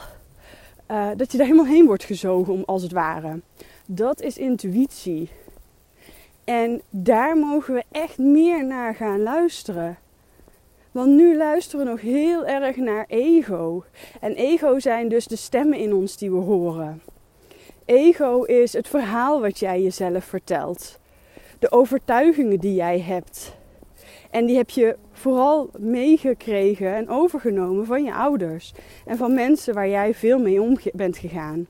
dat 1.16 1.32
je 1.32 1.38
daar 1.38 1.48
helemaal 1.48 1.74
heen 1.74 1.86
wordt 1.86 2.04
gezogen, 2.04 2.54
om, 2.54 2.64
als 2.66 2.84
het 2.84 2.92
ware. 2.92 3.40
Dat 3.86 4.22
is 4.22 4.38
intuïtie. 4.38 5.30
En 6.44 6.82
daar 6.90 7.38
mogen 7.38 7.74
we 7.74 7.84
echt 7.92 8.18
meer 8.18 8.66
naar 8.66 8.96
gaan 8.96 9.24
luisteren. 9.24 9.98
Want 10.96 11.12
nu 11.12 11.38
luisteren 11.38 11.86
we 11.86 11.92
nog 11.92 12.02
heel 12.02 12.46
erg 12.46 12.76
naar 12.76 13.06
ego. 13.08 13.84
En 14.22 14.36
ego 14.36 14.80
zijn 14.80 15.08
dus 15.08 15.26
de 15.28 15.36
stemmen 15.36 15.78
in 15.78 15.94
ons 15.94 16.18
die 16.18 16.32
we 16.32 16.38
horen. 16.38 17.02
Ego 17.86 18.44
is 18.44 18.74
het 18.74 18.88
verhaal 18.88 19.42
wat 19.42 19.60
jij 19.60 19.82
jezelf 19.82 20.26
vertelt. 20.26 21.00
De 21.60 21.72
overtuigingen 21.72 22.60
die 22.60 22.74
jij 22.74 23.00
hebt. 23.00 23.56
En 24.32 24.46
die 24.46 24.58
heb 24.58 24.70
je 24.70 24.96
vooral 25.12 25.70
meegekregen 25.78 26.96
en 26.96 27.10
overgenomen 27.10 27.86
van 27.86 28.04
je 28.04 28.14
ouders 28.14 28.74
en 29.06 29.18
van 29.18 29.34
mensen 29.34 29.74
waar 29.74 29.90
jij 29.90 30.14
veel 30.14 30.40
mee 30.40 30.62
om 30.62 30.78
bent 30.94 31.18
gegaan. 31.18 31.68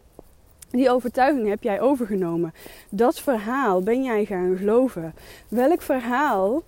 Die 0.69 0.89
overtuiging 0.89 1.47
heb 1.47 1.63
jij 1.63 1.81
overgenomen. 1.81 2.53
Dat 2.89 3.19
verhaal 3.19 3.81
ben 3.81 4.03
jij 4.03 4.25
gaan 4.25 4.57
geloven. 4.57 5.13
Welk 5.47 5.81
verhaal 5.81 6.63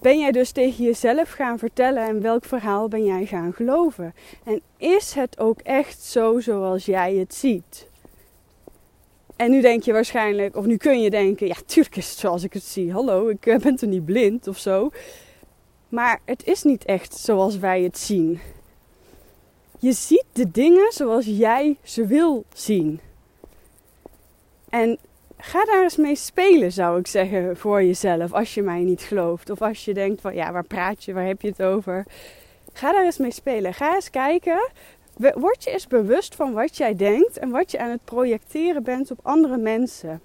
ben 0.00 0.18
jij 0.18 0.32
dus 0.32 0.50
tegen 0.50 0.84
jezelf 0.84 1.30
gaan 1.30 1.58
vertellen 1.58 2.06
en 2.06 2.22
welk 2.22 2.44
verhaal 2.44 2.88
ben 2.88 3.04
jij 3.04 3.26
gaan 3.26 3.52
geloven? 3.52 4.14
En 4.44 4.60
is 4.76 5.12
het 5.14 5.38
ook 5.38 5.60
echt 5.60 6.02
zo 6.02 6.40
zoals 6.40 6.84
jij 6.84 7.14
het 7.14 7.34
ziet? 7.34 7.88
En 9.36 9.50
nu 9.50 9.60
denk 9.60 9.82
je 9.82 9.92
waarschijnlijk, 9.92 10.56
of 10.56 10.66
nu 10.66 10.76
kun 10.76 11.00
je 11.00 11.10
denken, 11.10 11.46
ja, 11.46 11.54
tuurlijk 11.66 11.96
is 11.96 12.10
het 12.10 12.18
zoals 12.18 12.42
ik 12.42 12.52
het 12.52 12.62
zie. 12.62 12.92
Hallo, 12.92 13.28
ik 13.28 13.46
eh, 13.46 13.58
ben 13.58 13.76
toch 13.76 13.90
niet 13.90 14.04
blind 14.04 14.48
of 14.48 14.58
zo. 14.58 14.90
Maar 15.88 16.20
het 16.24 16.46
is 16.46 16.62
niet 16.62 16.84
echt 16.84 17.16
zoals 17.16 17.58
wij 17.58 17.82
het 17.82 17.98
zien. 17.98 18.40
Je 19.78 19.92
ziet 19.92 20.24
de 20.32 20.50
dingen 20.50 20.92
zoals 20.92 21.24
jij 21.24 21.76
ze 21.82 22.06
wil 22.06 22.44
zien. 22.54 23.00
En 24.68 24.98
ga 25.40 25.64
daar 25.64 25.82
eens 25.82 25.96
mee 25.96 26.16
spelen, 26.16 26.72
zou 26.72 26.98
ik 26.98 27.06
zeggen, 27.06 27.56
voor 27.56 27.82
jezelf. 27.82 28.32
Als 28.32 28.54
je 28.54 28.62
mij 28.62 28.80
niet 28.80 29.02
gelooft. 29.02 29.50
Of 29.50 29.62
als 29.62 29.84
je 29.84 29.94
denkt 29.94 30.20
van, 30.20 30.34
ja, 30.34 30.52
waar 30.52 30.64
praat 30.64 31.04
je? 31.04 31.12
Waar 31.12 31.26
heb 31.26 31.42
je 31.42 31.48
het 31.48 31.62
over? 31.62 32.04
Ga 32.72 32.92
daar 32.92 33.04
eens 33.04 33.18
mee 33.18 33.32
spelen. 33.32 33.74
Ga 33.74 33.94
eens 33.94 34.10
kijken. 34.10 34.70
Word 35.34 35.64
je 35.64 35.70
eens 35.70 35.86
bewust 35.86 36.34
van 36.34 36.52
wat 36.52 36.76
jij 36.76 36.96
denkt 36.96 37.38
en 37.38 37.50
wat 37.50 37.70
je 37.70 37.78
aan 37.78 37.90
het 37.90 38.04
projecteren 38.04 38.82
bent 38.82 39.10
op 39.10 39.18
andere 39.22 39.56
mensen. 39.56 40.20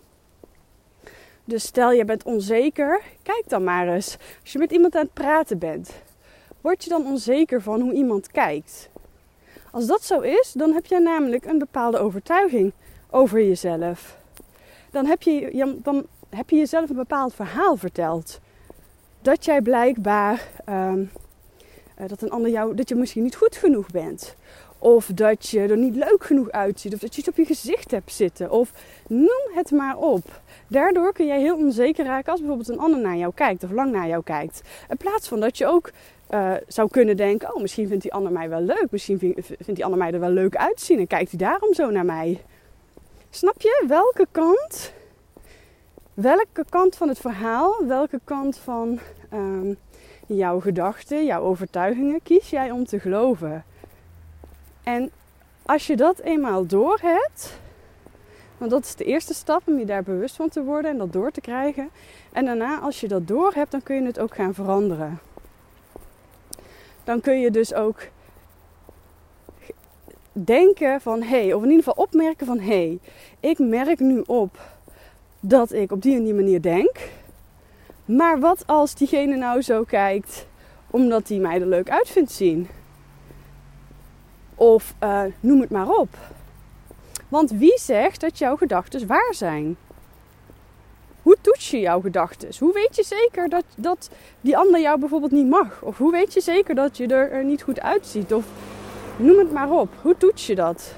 Dus 1.45 1.63
stel 1.63 1.91
je 1.91 2.05
bent 2.05 2.23
onzeker, 2.23 3.01
kijk 3.23 3.43
dan 3.47 3.63
maar 3.63 3.87
eens. 3.87 4.17
Als 4.41 4.51
je 4.51 4.59
met 4.59 4.71
iemand 4.71 4.95
aan 4.95 5.03
het 5.03 5.13
praten 5.13 5.59
bent, 5.59 5.91
word 6.61 6.83
je 6.83 6.89
dan 6.89 7.05
onzeker 7.05 7.61
van 7.61 7.81
hoe 7.81 7.93
iemand 7.93 8.31
kijkt? 8.31 8.89
Als 9.71 9.85
dat 9.85 10.03
zo 10.03 10.19
is, 10.19 10.51
dan 10.51 10.73
heb 10.73 10.85
je 10.85 10.99
namelijk 10.99 11.45
een 11.45 11.59
bepaalde 11.59 11.97
overtuiging 11.97 12.73
over 13.09 13.43
jezelf. 13.43 14.17
Dan 14.95 15.05
heb 15.05 15.21
je, 15.21 15.75
dan 15.83 16.05
heb 16.29 16.49
je 16.49 16.55
jezelf 16.55 16.89
een 16.89 16.95
bepaald 16.95 17.33
verhaal 17.33 17.77
verteld. 17.77 18.39
Dat 19.21 19.45
jij 19.45 19.61
blijkbaar 19.61 20.47
um, 20.69 21.11
dat 22.07 22.21
een 22.21 22.29
ander 22.29 22.51
jou, 22.51 22.75
dat 22.75 22.89
je 22.89 22.95
misschien 22.95 23.23
niet 23.23 23.35
goed 23.35 23.55
genoeg 23.55 23.91
bent. 23.91 24.35
Of 24.79 25.05
dat 25.15 25.49
je 25.49 25.59
er 25.59 25.77
niet 25.77 25.95
leuk 25.95 26.23
genoeg 26.23 26.51
uitziet. 26.51 26.93
Of 26.93 26.99
dat 26.99 27.13
je 27.13 27.19
iets 27.19 27.29
op 27.29 27.35
je 27.35 27.45
gezicht 27.45 27.91
hebt 27.91 28.11
zitten. 28.11 28.51
Of 28.51 28.71
noem 29.07 29.43
het 29.53 29.71
maar 29.71 29.97
op. 29.97 30.41
Daardoor 30.67 31.13
kun 31.13 31.25
jij 31.25 31.39
heel 31.39 31.57
onzeker 31.57 32.05
raken 32.05 32.31
als 32.31 32.39
bijvoorbeeld 32.39 32.69
een 32.69 32.79
ander 32.79 32.99
naar 32.99 33.17
jou 33.17 33.33
kijkt 33.33 33.63
of 33.63 33.71
lang 33.71 33.91
naar 33.91 34.07
jou 34.07 34.23
kijkt. 34.23 34.61
In 34.89 34.97
plaats 34.97 35.27
van 35.27 35.39
dat 35.39 35.57
je 35.57 35.65
ook 35.65 35.91
uh, 36.29 36.53
zou 36.67 36.89
kunnen 36.89 37.17
denken: 37.17 37.55
oh, 37.55 37.61
misschien 37.61 37.87
vindt 37.87 38.03
die 38.03 38.13
ander 38.13 38.31
mij 38.31 38.49
wel 38.49 38.61
leuk. 38.61 38.87
Misschien 38.89 39.19
vindt 39.43 39.75
die 39.75 39.83
ander 39.83 39.99
mij 39.99 40.11
er 40.11 40.19
wel 40.19 40.29
leuk 40.29 40.55
uitzien 40.55 40.99
en 40.99 41.07
kijkt 41.07 41.29
hij 41.29 41.39
daarom 41.39 41.73
zo 41.73 41.89
naar 41.89 42.05
mij. 42.05 42.41
Snap 43.35 43.61
je 43.61 43.83
welke 43.87 44.27
kant? 44.31 44.93
Welke 46.13 46.65
kant 46.69 46.95
van 46.95 47.07
het 47.07 47.19
verhaal, 47.19 47.85
welke 47.87 48.19
kant 48.23 48.57
van 48.57 48.99
um, 49.33 49.77
jouw 50.27 50.59
gedachten, 50.59 51.25
jouw 51.25 51.41
overtuigingen 51.41 52.23
kies 52.23 52.49
jij 52.49 52.71
om 52.71 52.85
te 52.85 52.99
geloven? 52.99 53.65
En 54.83 55.11
als 55.65 55.87
je 55.87 55.95
dat 55.95 56.19
eenmaal 56.19 56.65
door 56.65 56.99
hebt, 57.01 57.59
want 58.57 58.71
dat 58.71 58.83
is 58.83 58.95
de 58.95 59.03
eerste 59.03 59.33
stap 59.33 59.61
om 59.65 59.79
je 59.79 59.85
daar 59.85 60.03
bewust 60.03 60.35
van 60.35 60.49
te 60.49 60.63
worden 60.63 60.91
en 60.91 60.97
dat 60.97 61.13
door 61.13 61.31
te 61.31 61.41
krijgen. 61.41 61.89
En 62.31 62.45
daarna, 62.45 62.79
als 62.79 62.99
je 62.99 63.07
dat 63.07 63.27
door 63.27 63.53
hebt, 63.53 63.71
dan 63.71 63.83
kun 63.83 63.95
je 63.95 64.05
het 64.05 64.19
ook 64.19 64.35
gaan 64.35 64.53
veranderen. 64.53 65.19
Dan 67.03 67.21
kun 67.21 67.39
je 67.39 67.51
dus 67.51 67.73
ook 67.73 67.99
denken 70.43 71.01
van 71.01 71.21
hé, 71.21 71.27
hey, 71.27 71.53
of 71.53 71.63
in 71.63 71.69
ieder 71.69 71.83
geval 71.83 72.03
opmerken 72.03 72.45
van 72.45 72.59
hé, 72.59 72.65
hey, 72.65 72.99
ik 73.39 73.59
merk 73.59 73.99
nu 73.99 74.23
op 74.25 74.57
dat 75.39 75.73
ik 75.73 75.91
op 75.91 76.01
die 76.01 76.15
en 76.15 76.23
die 76.23 76.33
manier 76.33 76.61
denk. 76.61 77.09
Maar 78.05 78.39
wat 78.39 78.63
als 78.67 78.95
diegene 78.95 79.35
nou 79.35 79.61
zo 79.61 79.83
kijkt 79.83 80.47
omdat 80.89 81.27
hij 81.27 81.37
mij 81.37 81.61
er 81.61 81.67
leuk 81.67 81.89
uit 81.89 82.09
vindt 82.09 82.31
zien? 82.31 82.67
Of 84.55 84.93
uh, 85.03 85.21
noem 85.39 85.61
het 85.61 85.69
maar 85.69 85.89
op. 85.89 86.17
Want 87.27 87.51
wie 87.51 87.79
zegt 87.79 88.21
dat 88.21 88.37
jouw 88.37 88.55
gedachten 88.55 89.07
waar 89.07 89.33
zijn? 89.33 89.77
Hoe 91.21 91.37
toets 91.41 91.71
je 91.71 91.79
jouw 91.79 92.01
gedachten? 92.01 92.49
Hoe 92.59 92.73
weet 92.73 92.95
je 92.95 93.03
zeker 93.03 93.49
dat, 93.49 93.65
dat 93.75 94.09
die 94.41 94.57
ander 94.57 94.81
jou 94.81 94.99
bijvoorbeeld 94.99 95.31
niet 95.31 95.49
mag? 95.49 95.81
Of 95.81 95.97
hoe 95.97 96.11
weet 96.11 96.33
je 96.33 96.41
zeker 96.41 96.75
dat 96.75 96.97
je 96.97 97.07
er 97.07 97.43
niet 97.43 97.63
goed 97.63 97.81
uitziet? 97.81 98.33
Of 98.33 98.45
noem 99.17 99.37
het 99.37 99.51
maar 99.51 99.71
op. 99.71 99.89
Hoe 100.01 100.17
toets 100.17 100.47
je 100.47 100.55
dat? 100.55 100.93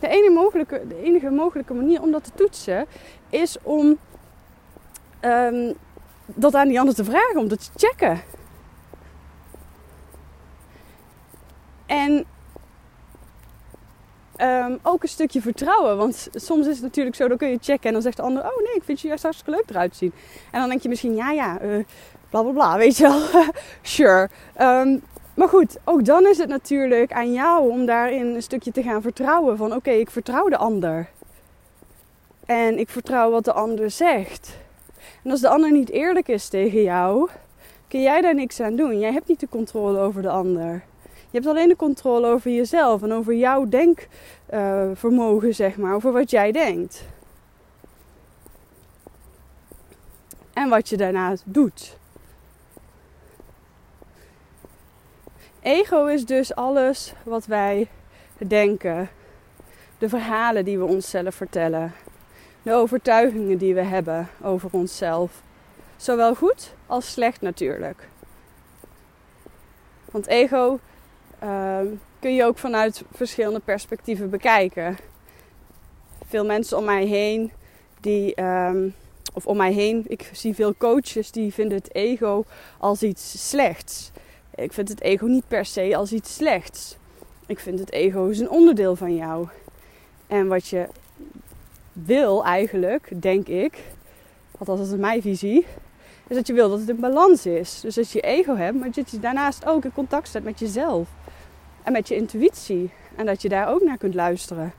De, 0.00 0.08
enige 0.08 0.32
mogelijke, 0.32 0.82
de 0.88 1.02
enige 1.02 1.30
mogelijke 1.30 1.74
manier 1.74 2.02
om 2.02 2.10
dat 2.10 2.24
te 2.24 2.30
toetsen 2.34 2.86
is 3.28 3.56
om 3.62 3.98
um, 5.20 5.74
dat 6.26 6.54
aan 6.54 6.68
die 6.68 6.80
ander 6.80 6.94
te 6.94 7.04
vragen, 7.04 7.40
om 7.40 7.48
dat 7.48 7.72
te 7.72 7.86
checken. 7.86 8.20
En 11.86 12.24
ehm, 14.36 14.76
ook 14.82 15.02
een 15.02 15.08
stukje 15.08 15.40
vertrouwen. 15.40 15.96
Want 15.96 16.28
soms 16.34 16.66
is 16.66 16.74
het 16.74 16.82
natuurlijk 16.82 17.16
zo, 17.16 17.28
dan 17.28 17.36
kun 17.36 17.48
je 17.48 17.58
checken 17.60 17.86
en 17.86 17.92
dan 17.92 18.02
zegt 18.02 18.16
de 18.16 18.22
ander... 18.22 18.42
Oh 18.42 18.64
nee, 18.64 18.74
ik 18.74 18.84
vind 18.84 19.00
je 19.00 19.08
juist 19.08 19.22
hartstikke 19.22 19.50
leuk 19.58 19.70
eruit 19.70 19.96
zien. 19.96 20.12
En 20.50 20.60
dan 20.60 20.68
denk 20.68 20.82
je 20.82 20.88
misschien, 20.88 21.14
ja 21.14 21.30
ja, 21.30 21.62
uh, 21.62 21.84
bla 22.30 22.42
bla 22.42 22.52
bla, 22.52 22.76
weet 22.76 22.96
je 22.96 23.02
wel. 23.02 23.44
sure. 23.82 24.28
Um, 24.60 25.02
maar 25.34 25.48
goed, 25.48 25.78
ook 25.84 26.04
dan 26.04 26.26
is 26.26 26.38
het 26.38 26.48
natuurlijk 26.48 27.12
aan 27.12 27.32
jou 27.32 27.70
om 27.70 27.86
daarin 27.86 28.26
een 28.26 28.42
stukje 28.42 28.72
te 28.72 28.82
gaan 28.82 29.02
vertrouwen. 29.02 29.56
Van 29.56 29.74
oké, 29.74 29.90
ik 29.90 30.10
vertrouw 30.10 30.48
de 30.48 30.56
ander. 30.56 31.08
En 32.46 32.78
ik 32.78 32.88
vertrouw 32.88 33.30
wat 33.30 33.44
de 33.44 33.52
ander 33.52 33.90
zegt. 33.90 34.56
En 35.24 35.30
als 35.30 35.40
de 35.40 35.48
ander 35.48 35.72
niet 35.72 35.90
eerlijk 35.90 36.28
is 36.28 36.48
tegen 36.48 36.82
jou, 36.82 37.28
kun 37.88 38.02
jij 38.02 38.20
daar 38.20 38.34
niks 38.34 38.60
aan 38.60 38.76
doen. 38.76 38.98
Jij 38.98 39.12
hebt 39.12 39.28
niet 39.28 39.40
de 39.40 39.48
controle 39.48 39.98
over 39.98 40.22
de 40.22 40.30
ander. 40.30 40.82
Je 41.04 41.38
hebt 41.38 41.46
alleen 41.46 41.68
de 41.68 41.76
controle 41.76 42.26
over 42.26 42.50
jezelf 42.50 43.02
en 43.02 43.12
over 43.12 43.34
jouw 43.34 43.68
denkvermogen, 43.68 45.54
zeg 45.54 45.76
maar, 45.76 45.94
over 45.94 46.12
wat 46.12 46.30
jij 46.30 46.52
denkt. 46.52 47.04
En 50.52 50.68
wat 50.68 50.88
je 50.88 50.96
daarna 50.96 51.34
doet. 51.44 51.96
Ego 55.62 56.06
is 56.06 56.24
dus 56.24 56.54
alles 56.54 57.12
wat 57.22 57.46
wij 57.46 57.88
denken, 58.38 59.10
de 59.98 60.08
verhalen 60.08 60.64
die 60.64 60.78
we 60.78 60.84
onszelf 60.84 61.34
vertellen, 61.34 61.94
de 62.62 62.72
overtuigingen 62.72 63.58
die 63.58 63.74
we 63.74 63.82
hebben 63.82 64.28
over 64.42 64.68
onszelf. 64.72 65.42
Zowel 65.96 66.34
goed 66.34 66.74
als 66.86 67.12
slecht 67.12 67.40
natuurlijk. 67.40 68.08
Want 70.10 70.26
ego 70.26 70.78
uh, 71.42 71.78
kun 72.18 72.34
je 72.34 72.44
ook 72.44 72.58
vanuit 72.58 73.02
verschillende 73.12 73.60
perspectieven 73.60 74.30
bekijken. 74.30 74.96
Veel 76.26 76.44
mensen 76.44 76.78
om 76.78 76.84
mij 76.84 77.04
heen 77.04 77.52
die. 78.00 78.42
Um, 78.42 78.94
of 79.34 79.46
om 79.46 79.56
mij 79.56 79.72
heen, 79.72 80.04
ik 80.08 80.30
zie 80.32 80.54
veel 80.54 80.74
coaches 80.76 81.30
die 81.30 81.52
vinden 81.52 81.78
het 81.78 81.94
ego 81.94 82.44
als 82.78 83.02
iets 83.02 83.48
slechts. 83.48 84.10
Ik 84.54 84.72
vind 84.72 84.88
het 84.88 85.00
ego 85.00 85.26
niet 85.26 85.48
per 85.48 85.64
se 85.64 85.96
als 85.96 86.12
iets 86.12 86.34
slechts. 86.34 86.96
Ik 87.46 87.58
vind 87.58 87.78
het 87.78 87.92
ego 87.92 88.26
is 88.26 88.38
een 88.38 88.50
onderdeel 88.50 88.96
van 88.96 89.14
jou. 89.14 89.48
En 90.26 90.48
wat 90.48 90.68
je 90.68 90.86
wil 91.92 92.44
eigenlijk, 92.44 93.22
denk 93.22 93.48
ik, 93.48 93.78
althans 94.58 94.78
dat 94.78 94.88
is 94.88 94.96
mijn 94.96 95.22
visie, 95.22 95.66
is 96.26 96.36
dat 96.36 96.46
je 96.46 96.52
wil 96.52 96.68
dat 96.68 96.78
het 96.78 96.88
in 96.88 97.00
balans 97.00 97.46
is. 97.46 97.80
Dus 97.80 97.94
dat 97.94 98.10
je 98.10 98.20
ego 98.20 98.56
hebt, 98.56 98.78
maar 98.78 98.90
dat 98.90 99.10
je 99.10 99.20
daarnaast 99.20 99.66
ook 99.66 99.84
in 99.84 99.92
contact 99.92 100.28
staat 100.28 100.42
met 100.42 100.58
jezelf. 100.58 101.08
En 101.82 101.92
met 101.92 102.08
je 102.08 102.14
intuïtie. 102.14 102.90
En 103.16 103.26
dat 103.26 103.42
je 103.42 103.48
daar 103.48 103.68
ook 103.68 103.82
naar 103.82 103.98
kunt 103.98 104.14
luisteren. 104.14 104.72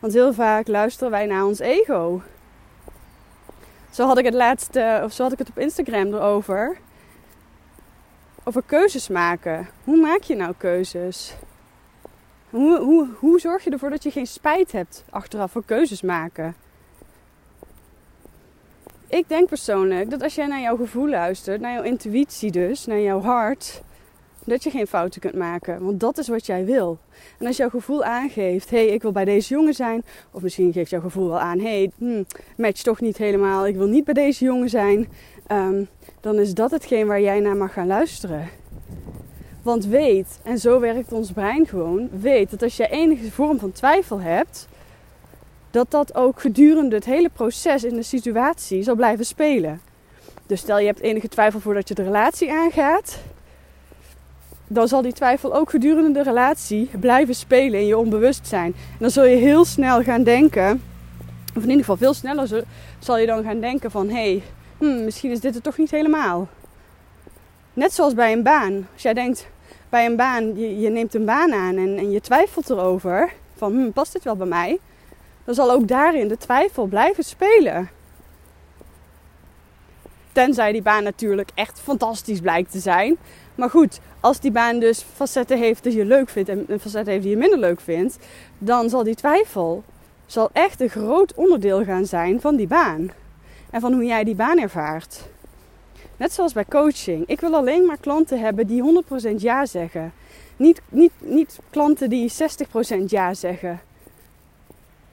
Want 0.00 0.12
heel 0.12 0.32
vaak 0.32 0.66
luisteren 0.66 1.10
wij 1.10 1.26
naar 1.26 1.44
ons 1.44 1.58
ego. 1.58 2.22
Zo 3.90 4.06
had 4.06 4.18
ik 4.18 4.24
het 4.24 4.34
laatste, 4.34 5.00
of 5.04 5.12
zo 5.12 5.22
had 5.22 5.32
ik 5.32 5.38
het 5.38 5.48
op 5.48 5.58
Instagram 5.58 6.14
erover 6.14 6.78
over 8.44 8.62
keuzes 8.66 9.08
maken. 9.08 9.68
Hoe 9.84 10.00
maak 10.00 10.22
je 10.22 10.36
nou 10.36 10.54
keuzes? 10.56 11.34
Hoe, 12.50 12.78
hoe, 12.78 13.08
hoe 13.18 13.40
zorg 13.40 13.64
je 13.64 13.70
ervoor 13.70 13.90
dat 13.90 14.02
je 14.02 14.10
geen 14.10 14.26
spijt 14.26 14.72
hebt 14.72 15.04
achteraf 15.10 15.52
voor 15.52 15.64
keuzes 15.64 16.02
maken? 16.02 16.54
Ik 19.08 19.28
denk 19.28 19.48
persoonlijk 19.48 20.10
dat 20.10 20.22
als 20.22 20.34
jij 20.34 20.46
naar 20.46 20.60
jouw 20.60 20.76
gevoel 20.76 21.08
luistert, 21.08 21.60
naar 21.60 21.72
jouw 21.72 21.82
intuïtie 21.82 22.50
dus, 22.50 22.86
naar 22.86 23.00
jouw 23.00 23.20
hart, 23.20 23.82
dat 24.44 24.62
je 24.62 24.70
geen 24.70 24.86
fouten 24.86 25.20
kunt 25.20 25.34
maken. 25.34 25.84
Want 25.84 26.00
dat 26.00 26.18
is 26.18 26.28
wat 26.28 26.46
jij 26.46 26.64
wil. 26.64 26.98
En 27.38 27.46
als 27.46 27.56
jouw 27.56 27.68
gevoel 27.68 28.04
aangeeft, 28.04 28.70
hé, 28.70 28.84
hey, 28.84 28.94
ik 28.94 29.02
wil 29.02 29.12
bij 29.12 29.24
deze 29.24 29.54
jongen 29.54 29.74
zijn. 29.74 30.04
Of 30.30 30.42
misschien 30.42 30.72
geeft 30.72 30.90
jouw 30.90 31.00
gevoel 31.00 31.28
wel 31.28 31.40
aan, 31.40 31.58
hé, 31.58 31.64
hey, 31.64 31.90
hmm, 31.98 32.26
match 32.56 32.82
toch 32.82 33.00
niet 33.00 33.16
helemaal. 33.16 33.66
Ik 33.66 33.76
wil 33.76 33.86
niet 33.86 34.04
bij 34.04 34.14
deze 34.14 34.44
jongen 34.44 34.68
zijn. 34.68 35.08
Um, 35.50 35.88
dan 36.20 36.38
is 36.38 36.54
dat 36.54 36.70
hetgeen 36.70 37.06
waar 37.06 37.20
jij 37.20 37.40
naar 37.40 37.56
mag 37.56 37.72
gaan 37.72 37.86
luisteren. 37.86 38.48
Want 39.62 39.86
weet, 39.86 40.40
en 40.42 40.58
zo 40.58 40.80
werkt 40.80 41.12
ons 41.12 41.32
brein 41.32 41.66
gewoon, 41.66 42.08
weet 42.20 42.50
dat 42.50 42.62
als 42.62 42.76
je 42.76 42.88
enige 42.88 43.30
vorm 43.30 43.58
van 43.58 43.72
twijfel 43.72 44.20
hebt, 44.20 44.68
dat 45.70 45.90
dat 45.90 46.14
ook 46.14 46.40
gedurende 46.40 46.94
het 46.94 47.04
hele 47.04 47.30
proces 47.32 47.84
in 47.84 47.94
de 47.94 48.02
situatie 48.02 48.82
zal 48.82 48.94
blijven 48.94 49.26
spelen. 49.26 49.80
Dus 50.46 50.60
stel 50.60 50.78
je 50.78 50.86
hebt 50.86 51.00
enige 51.00 51.28
twijfel 51.28 51.60
voordat 51.60 51.88
je 51.88 51.94
de 51.94 52.02
relatie 52.02 52.52
aangaat, 52.52 53.18
dan 54.66 54.88
zal 54.88 55.02
die 55.02 55.12
twijfel 55.12 55.54
ook 55.54 55.70
gedurende 55.70 56.12
de 56.12 56.22
relatie 56.22 56.90
blijven 57.00 57.34
spelen 57.34 57.80
in 57.80 57.86
je 57.86 57.98
onbewustzijn. 57.98 58.74
En 58.74 58.98
dan 58.98 59.10
zul 59.10 59.24
je 59.24 59.36
heel 59.36 59.64
snel 59.64 60.02
gaan 60.02 60.22
denken, 60.22 60.82
of 61.48 61.62
in 61.62 61.68
ieder 61.68 61.78
geval 61.78 61.96
veel 61.96 62.14
sneller 62.14 62.64
zal 62.98 63.18
je 63.18 63.26
dan 63.26 63.42
gaan 63.42 63.60
denken 63.60 63.90
van 63.90 64.08
hé, 64.08 64.14
hey, 64.14 64.42
hmm, 64.82 65.04
misschien 65.04 65.30
is 65.30 65.40
dit 65.40 65.54
het 65.54 65.62
toch 65.62 65.78
niet 65.78 65.90
helemaal. 65.90 66.48
Net 67.72 67.92
zoals 67.92 68.14
bij 68.14 68.32
een 68.32 68.42
baan. 68.42 68.88
Als 68.92 69.02
jij 69.02 69.14
denkt 69.14 69.48
bij 69.88 70.06
een 70.06 70.16
baan, 70.16 70.58
je, 70.80 70.88
neemt 70.88 71.14
een 71.14 71.24
baan 71.24 71.52
aan 71.52 71.76
en, 71.76 71.98
en 71.98 72.10
je 72.10 72.20
twijfelt 72.20 72.70
erover 72.70 73.32
van 73.56 73.72
hmm, 73.72 73.92
past 73.92 74.12
dit 74.12 74.24
wel 74.24 74.36
bij 74.36 74.46
mij? 74.46 74.78
Dan 75.44 75.54
zal 75.54 75.70
ook 75.70 75.88
daarin 75.88 76.28
de 76.28 76.36
twijfel 76.36 76.86
blijven 76.86 77.24
spelen. 77.24 77.90
Tenzij 80.32 80.72
die 80.72 80.82
baan 80.82 81.02
natuurlijk 81.02 81.50
echt 81.54 81.80
fantastisch 81.80 82.40
blijkt 82.40 82.70
te 82.70 82.78
zijn. 82.78 83.16
Maar 83.54 83.70
goed, 83.70 84.00
als 84.20 84.40
die 84.40 84.50
baan 84.50 84.78
dus 84.78 85.04
facetten 85.14 85.58
heeft 85.58 85.82
die 85.82 85.96
je 85.96 86.04
leuk 86.04 86.28
vindt 86.28 86.48
en 86.48 86.66
facetten 86.80 87.12
heeft 87.12 87.22
die 87.22 87.32
je 87.32 87.38
minder 87.38 87.58
leuk 87.58 87.80
vindt, 87.80 88.18
dan 88.58 88.88
zal 88.88 89.04
die 89.04 89.14
twijfel 89.14 89.84
zal 90.26 90.50
echt 90.52 90.80
een 90.80 90.88
groot 90.88 91.34
onderdeel 91.34 91.84
gaan 91.84 92.06
zijn 92.06 92.40
van 92.40 92.56
die 92.56 92.66
baan 92.66 93.10
en 93.72 93.80
van 93.80 93.92
hoe 93.92 94.04
jij 94.04 94.24
die 94.24 94.34
baan 94.34 94.58
ervaart. 94.58 95.20
Net 96.16 96.32
zoals 96.32 96.52
bij 96.52 96.64
coaching. 96.64 97.26
Ik 97.26 97.40
wil 97.40 97.54
alleen 97.54 97.86
maar 97.86 97.98
klanten 98.00 98.40
hebben 98.40 98.66
die 98.66 99.02
100% 99.30 99.34
ja 99.36 99.66
zeggen. 99.66 100.12
Niet, 100.56 100.80
niet, 100.88 101.12
niet 101.18 101.58
klanten 101.70 102.10
die 102.10 102.32
60% 103.00 103.04
ja 103.06 103.34
zeggen. 103.34 103.80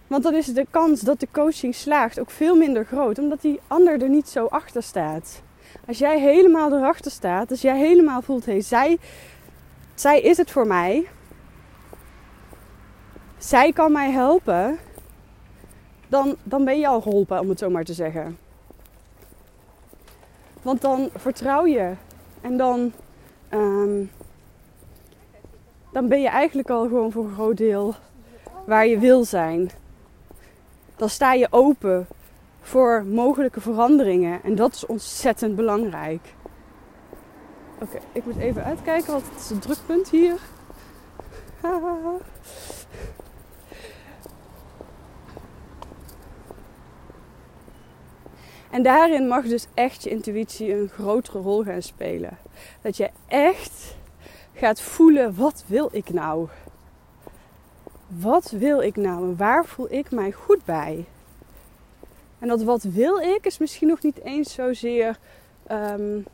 Want 0.08 0.24
dan 0.24 0.36
is 0.36 0.46
de 0.46 0.66
kans 0.70 1.02
dat 1.02 1.20
de 1.20 1.28
coaching 1.32 1.76
slaagt 1.76 2.20
ook 2.20 2.32
veel 2.32 2.56
minder 2.56 2.86
groot, 2.86 3.20
omdat 3.20 3.42
die 3.42 3.60
ander 3.68 4.02
er 4.02 4.10
niet 4.10 4.30
zo 4.30 4.46
achter 4.46 4.84
staat. 4.84 5.42
Als 5.88 5.98
jij 5.98 6.20
helemaal 6.20 6.74
erachter 6.74 7.12
staat, 7.12 7.52
als 7.52 7.62
jij 7.62 7.78
helemaal 7.78 8.22
voelt, 8.22 8.46
hé, 8.46 8.52
hey, 8.52 8.62
zij, 8.62 8.98
zij 9.94 10.22
is 10.22 10.38
het 10.38 10.52
voor 10.52 10.68
mij. 10.68 11.08
Zij 13.38 13.72
kan 13.72 13.92
mij 13.92 14.12
helpen. 14.12 14.78
Dan, 16.08 16.36
dan 16.44 16.66
ben 16.66 16.80
je 16.80 16.88
al 16.88 17.02
geholpen, 17.02 17.40
om 17.40 17.50
het 17.50 17.60
zo 17.60 17.70
maar 17.70 17.84
te 17.84 17.94
zeggen. 17.94 18.38
Want 20.62 20.82
dan 20.82 21.10
vertrouw 21.16 21.66
je. 21.66 21.94
En 22.42 22.58
dan, 22.58 22.92
um, 23.54 24.12
dan 25.92 26.08
ben 26.08 26.22
je 26.22 26.30
eigenlijk 26.30 26.70
al 26.70 26.88
gewoon 26.88 27.12
voor 27.12 27.24
een 27.24 27.34
groot 27.34 27.58
deel 27.58 27.96
waar 28.66 28.88
je 28.88 29.00
wil 29.00 29.26
zijn. 29.26 29.70
Dan 30.96 31.10
sta 31.10 31.34
je 31.34 31.48
open 31.50 32.08
voor 32.62 33.06
mogelijke 33.06 33.62
veranderingen. 33.62 34.44
En 34.44 34.56
dat 34.56 34.74
is 34.74 34.86
ontzettend 34.86 35.56
belangrijk. 35.56 36.34
Oké, 37.82 37.98
ik 38.12 38.26
moet 38.26 38.38
even 38.38 38.64
uitkijken, 38.64 39.12
want 39.12 39.26
het 39.30 39.40
is 39.40 39.50
een 39.50 39.60
drukpunt 39.60 40.10
hier. 40.10 40.40
En 48.70 48.84
daarin 48.84 49.28
mag 49.28 49.46
dus 49.46 49.68
echt 49.74 50.04
je 50.04 50.10
intuïtie 50.10 50.74
een 50.74 50.90
grotere 50.90 51.40
rol 51.40 51.64
gaan 51.64 51.82
spelen. 51.82 52.38
Dat 52.82 52.98
je 52.98 53.10
echt 53.28 53.96
gaat 54.54 54.82
voelen, 54.82 55.36
wat 55.36 55.64
wil 55.68 55.90
ik 55.92 56.10
nou? 56.10 56.48
Wat 58.08 58.52
wil 58.52 58.82
ik 58.82 58.96
nou 58.96 59.24
en 59.24 59.38
waar 59.38 59.66
voel 59.66 59.92
ik 59.92 60.12
mij 60.12 60.32
goed 60.32 60.66
bij? 60.66 61.06
En 62.40 62.48
dat 62.48 62.64
wat 62.64 62.84
wil 62.84 63.18
ik 63.18 63.46
is 63.46 63.58
misschien 63.58 63.88
nog 63.88 64.02
niet 64.02 64.24
eens 64.24 64.54
zozeer 64.54 65.18
um, 65.72 66.26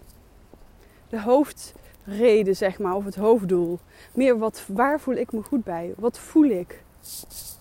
de 1.10 1.22
hoofdreden, 1.22 2.56
zeg 2.56 2.80
maar, 2.80 2.96
of 2.96 3.06
het 3.06 3.16
hoofddoel. 3.16 3.80
Meer 4.14 4.38
wat, 4.38 4.66
waar 4.68 5.00
voel 5.00 5.16
ik 5.16 5.32
me 5.32 5.42
goed 5.42 5.64
bij? 5.64 5.94
Wat 5.98 6.20
voel 6.20 6.46
ik? 6.46 6.84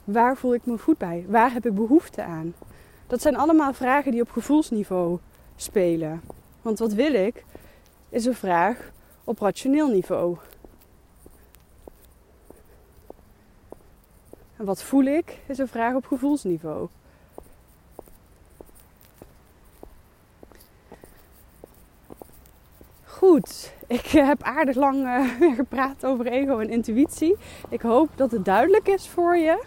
Waar 0.04 0.36
voel 0.36 0.54
ik 0.54 0.66
me 0.66 0.78
goed 0.78 0.98
bij? 0.98 1.24
Waar 1.28 1.52
heb 1.52 1.66
ik 1.66 1.74
behoefte 1.74 2.22
aan? 2.22 2.54
Dat 3.14 3.22
zijn 3.22 3.36
allemaal 3.36 3.72
vragen 3.72 4.12
die 4.12 4.20
op 4.20 4.30
gevoelsniveau 4.30 5.18
spelen. 5.56 6.22
Want 6.62 6.78
wat 6.78 6.92
wil 6.92 7.14
ik 7.14 7.44
is 8.08 8.24
een 8.24 8.34
vraag 8.34 8.90
op 9.24 9.38
rationeel 9.38 9.88
niveau. 9.88 10.36
En 14.56 14.64
wat 14.64 14.82
voel 14.82 15.04
ik 15.04 15.38
is 15.46 15.58
een 15.58 15.68
vraag 15.68 15.94
op 15.94 16.06
gevoelsniveau. 16.06 16.88
Goed, 23.04 23.72
ik 23.86 24.06
heb 24.06 24.42
aardig 24.42 24.76
lang 24.76 25.04
uh, 25.04 25.54
gepraat 25.60 26.04
over 26.04 26.26
ego 26.26 26.58
en 26.58 26.70
intuïtie. 26.70 27.36
Ik 27.68 27.80
hoop 27.80 28.08
dat 28.14 28.30
het 28.30 28.44
duidelijk 28.44 28.88
is 28.88 29.08
voor 29.08 29.36
je. 29.36 29.64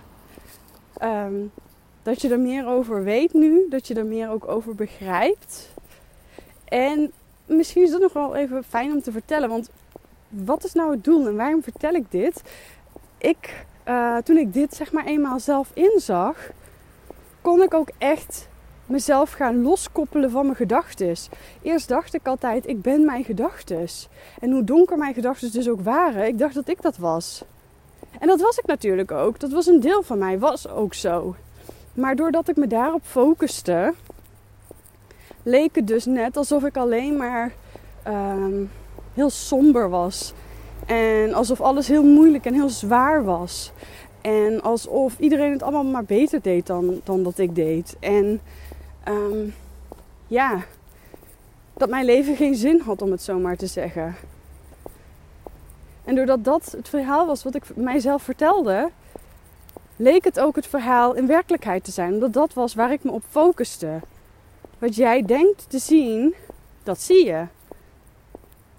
Ehm, 0.93 1.33
dat 2.07 2.21
je 2.21 2.29
er 2.29 2.39
meer 2.39 2.67
over 2.67 3.03
weet 3.03 3.33
nu, 3.33 3.65
dat 3.69 3.87
je 3.87 3.93
er 3.93 4.05
meer 4.05 4.29
ook 4.29 4.47
over 4.47 4.75
begrijpt. 4.75 5.73
En 6.65 7.11
misschien 7.45 7.83
is 7.83 7.91
dat 7.91 8.01
nog 8.01 8.13
wel 8.13 8.35
even 8.35 8.63
fijn 8.63 8.91
om 8.91 9.01
te 9.01 9.11
vertellen, 9.11 9.49
want 9.49 9.69
wat 10.29 10.63
is 10.63 10.73
nou 10.73 10.91
het 10.91 11.03
doel 11.03 11.27
en 11.27 11.35
waarom 11.35 11.63
vertel 11.63 11.93
ik 11.93 12.11
dit? 12.11 12.41
Ik, 13.17 13.65
uh, 13.87 14.17
toen 14.17 14.37
ik 14.37 14.53
dit 14.53 14.75
zeg 14.75 14.91
maar 14.91 15.05
eenmaal 15.05 15.39
zelf 15.39 15.71
inzag, 15.73 16.49
kon 17.41 17.61
ik 17.61 17.73
ook 17.73 17.89
echt 17.97 18.47
mezelf 18.85 19.31
gaan 19.31 19.61
loskoppelen 19.61 20.31
van 20.31 20.43
mijn 20.43 20.57
gedachten. 20.57 21.15
Eerst 21.61 21.87
dacht 21.87 22.13
ik 22.13 22.27
altijd, 22.27 22.67
ik 22.67 22.81
ben 22.81 23.05
mijn 23.05 23.23
gedachten. 23.23 23.87
En 24.39 24.51
hoe 24.51 24.63
donker 24.63 24.97
mijn 24.97 25.13
gedachten 25.13 25.51
dus 25.51 25.69
ook 25.69 25.81
waren, 25.81 26.27
ik 26.27 26.37
dacht 26.37 26.53
dat 26.53 26.67
ik 26.67 26.81
dat 26.81 26.97
was. 26.97 27.43
En 28.19 28.27
dat 28.27 28.41
was 28.41 28.57
ik 28.57 28.65
natuurlijk 28.65 29.11
ook. 29.11 29.39
Dat 29.39 29.51
was 29.51 29.65
een 29.65 29.79
deel 29.79 30.03
van 30.03 30.17
mij, 30.17 30.39
was 30.39 30.69
ook 30.69 30.93
zo. 30.93 31.35
Maar 31.97 32.15
doordat 32.15 32.47
ik 32.47 32.55
me 32.55 32.67
daarop 32.67 33.01
focuste, 33.03 33.93
leek 35.43 35.75
het 35.75 35.87
dus 35.87 36.05
net 36.05 36.37
alsof 36.37 36.63
ik 36.63 36.77
alleen 36.77 37.17
maar 37.17 37.51
ehm, 38.03 38.63
heel 39.13 39.29
somber 39.29 39.89
was. 39.89 40.33
En 40.85 41.33
alsof 41.33 41.61
alles 41.61 41.87
heel 41.87 42.03
moeilijk 42.03 42.45
en 42.45 42.53
heel 42.53 42.69
zwaar 42.69 43.23
was. 43.23 43.71
En 44.21 44.61
alsof 44.61 45.19
iedereen 45.19 45.51
het 45.51 45.63
allemaal 45.63 45.83
maar 45.83 46.03
beter 46.03 46.41
deed 46.41 46.65
dan, 46.65 47.01
dan 47.03 47.23
dat 47.23 47.37
ik 47.37 47.55
deed. 47.55 47.95
En 47.99 48.41
um, 49.07 49.53
ja, 50.27 50.63
dat 51.73 51.89
mijn 51.89 52.05
leven 52.05 52.35
geen 52.35 52.55
zin 52.55 52.79
had, 52.79 53.01
om 53.01 53.11
het 53.11 53.21
zo 53.21 53.39
maar 53.39 53.57
te 53.57 53.67
zeggen. 53.67 54.15
En 56.03 56.15
doordat 56.15 56.43
dat 56.43 56.71
het 56.77 56.89
verhaal 56.89 57.25
was 57.25 57.43
wat 57.43 57.55
ik 57.55 57.75
mijzelf 57.75 58.23
vertelde, 58.23 58.89
leek 59.97 60.23
het 60.23 60.39
ook 60.39 60.55
het 60.55 60.67
verhaal 60.67 61.13
in 61.13 61.27
werkelijkheid 61.27 61.83
te 61.83 61.91
zijn. 61.91 62.13
Omdat 62.13 62.33
dat 62.33 62.53
was 62.53 62.73
waar 62.73 62.91
ik 62.91 63.03
me 63.03 63.11
op 63.11 63.23
focuste. 63.29 63.99
Wat 64.79 64.95
jij 64.95 65.21
denkt 65.21 65.69
te 65.69 65.79
zien, 65.79 66.35
dat 66.83 67.01
zie 67.01 67.25
je. 67.25 67.45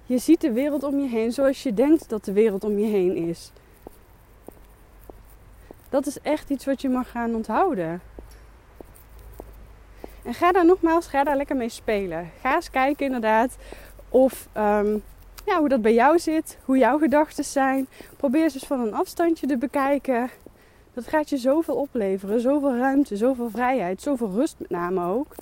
Je 0.07 0.18
ziet 0.18 0.40
de 0.40 0.52
wereld 0.52 0.83
om 0.83 0.98
je 1.00 1.09
heen 1.09 1.33
zoals 1.33 1.62
je 1.62 1.74
denkt 1.74 2.09
dat 2.09 2.24
de 2.24 2.33
wereld 2.33 2.64
om 2.64 2.78
je 2.78 2.87
heen 2.87 3.16
is. 3.16 3.52
Dat 5.88 6.07
is 6.07 6.20
echt 6.20 6.50
iets 6.50 6.64
wat 6.64 6.83
je 6.83 6.88
mag 6.88 7.11
gaan 7.11 7.35
onthouden. 7.35 8.00
En 10.22 10.35
ga 10.35 10.52
daar 10.52 10.66
nogmaals, 10.66 11.07
ga 11.07 11.24
daar 11.24 11.37
lekker 11.37 11.57
mee 11.57 11.68
spelen. 11.68 12.31
Ga 12.40 12.54
eens 12.54 12.70
kijken 12.70 13.07
inderdaad 13.07 13.57
of 14.09 14.48
um, 14.57 15.02
ja, 15.44 15.59
hoe 15.59 15.68
dat 15.68 15.83
bij 15.83 15.94
jou 15.94 16.18
zit, 16.18 16.59
hoe 16.64 16.78
jouw 16.78 16.98
gedachten 16.98 17.44
zijn. 17.44 17.88
Probeer 18.16 18.42
eens 18.42 18.66
van 18.66 18.81
een 18.81 18.94
afstandje 18.94 19.46
te 19.46 19.59
bekijken. 19.59 20.31
Dat 20.94 21.07
gaat 21.07 21.29
je 21.29 21.37
zoveel 21.37 21.74
opleveren, 21.74 22.40
zoveel 22.40 22.77
ruimte, 22.77 23.16
zoveel 23.16 23.51
vrijheid, 23.51 24.03
zoveel 24.03 24.31
rust 24.31 24.55
met 24.59 24.70
name 24.70 25.05
ook. 25.07 25.35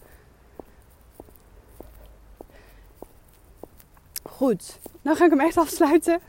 Goed, 4.22 4.78
nou 5.02 5.16
ga 5.16 5.24
ik 5.24 5.30
hem 5.30 5.40
echt 5.40 5.56
afsluiten. 5.56 6.20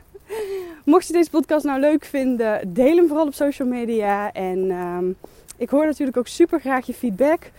Mocht 0.84 1.06
je 1.06 1.12
deze 1.12 1.30
podcast 1.30 1.64
nou 1.64 1.80
leuk 1.80 2.04
vinden, 2.04 2.72
deel 2.72 2.96
hem 2.96 3.06
vooral 3.06 3.26
op 3.26 3.34
social 3.34 3.68
media. 3.68 4.32
En 4.32 4.70
um, 4.70 5.16
ik 5.56 5.70
hoor 5.70 5.84
natuurlijk 5.84 6.16
ook 6.16 6.26
super 6.26 6.60
graag 6.60 6.86
je 6.86 6.94
feedback. 6.94 7.50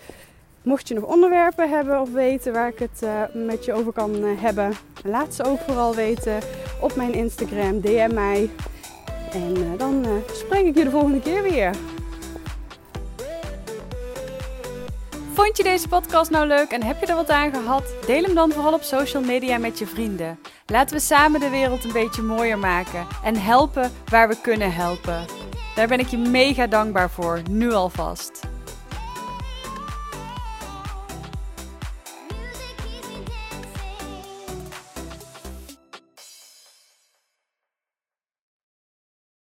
Mocht 0.62 0.88
je 0.88 0.94
nog 0.94 1.04
onderwerpen 1.04 1.70
hebben 1.70 2.00
of 2.00 2.12
weten 2.12 2.52
waar 2.52 2.68
ik 2.68 2.78
het 2.78 3.00
uh, 3.02 3.22
met 3.34 3.64
je 3.64 3.72
over 3.72 3.92
kan 3.92 4.24
uh, 4.24 4.42
hebben, 4.42 4.72
laat 5.04 5.34
ze 5.34 5.44
ook 5.44 5.58
vooral 5.58 5.94
weten 5.94 6.38
op 6.80 6.94
mijn 6.94 7.12
Instagram. 7.12 7.80
DM 7.80 8.10
mij. 8.14 8.50
En 9.32 9.56
uh, 9.56 9.78
dan 9.78 10.06
spreek 10.32 10.66
ik 10.66 10.76
je 10.76 10.84
de 10.84 10.90
volgende 10.90 11.20
keer 11.20 11.42
weer. 11.42 11.74
Vond 15.32 15.56
je 15.56 15.62
deze 15.62 15.88
podcast 15.88 16.30
nou 16.30 16.46
leuk 16.46 16.70
en 16.70 16.82
heb 16.82 17.00
je 17.00 17.06
er 17.06 17.14
wat 17.14 17.30
aan 17.30 17.52
gehad? 17.52 17.94
Deel 18.06 18.22
hem 18.22 18.34
dan 18.34 18.52
vooral 18.52 18.72
op 18.72 18.82
social 18.82 19.22
media 19.22 19.58
met 19.58 19.78
je 19.78 19.86
vrienden. 19.86 20.38
Laten 20.66 20.96
we 20.96 21.02
samen 21.02 21.40
de 21.40 21.48
wereld 21.48 21.84
een 21.84 21.92
beetje 21.92 22.22
mooier 22.22 22.58
maken 22.58 23.06
en 23.24 23.36
helpen 23.36 23.92
waar 24.04 24.28
we 24.28 24.36
kunnen 24.42 24.72
helpen. 24.72 25.24
Daar 25.74 25.88
ben 25.88 25.98
ik 25.98 26.06
je 26.06 26.18
mega 26.18 26.66
dankbaar 26.66 27.10
voor, 27.10 27.40
nu 27.50 27.72
alvast. 27.72 28.40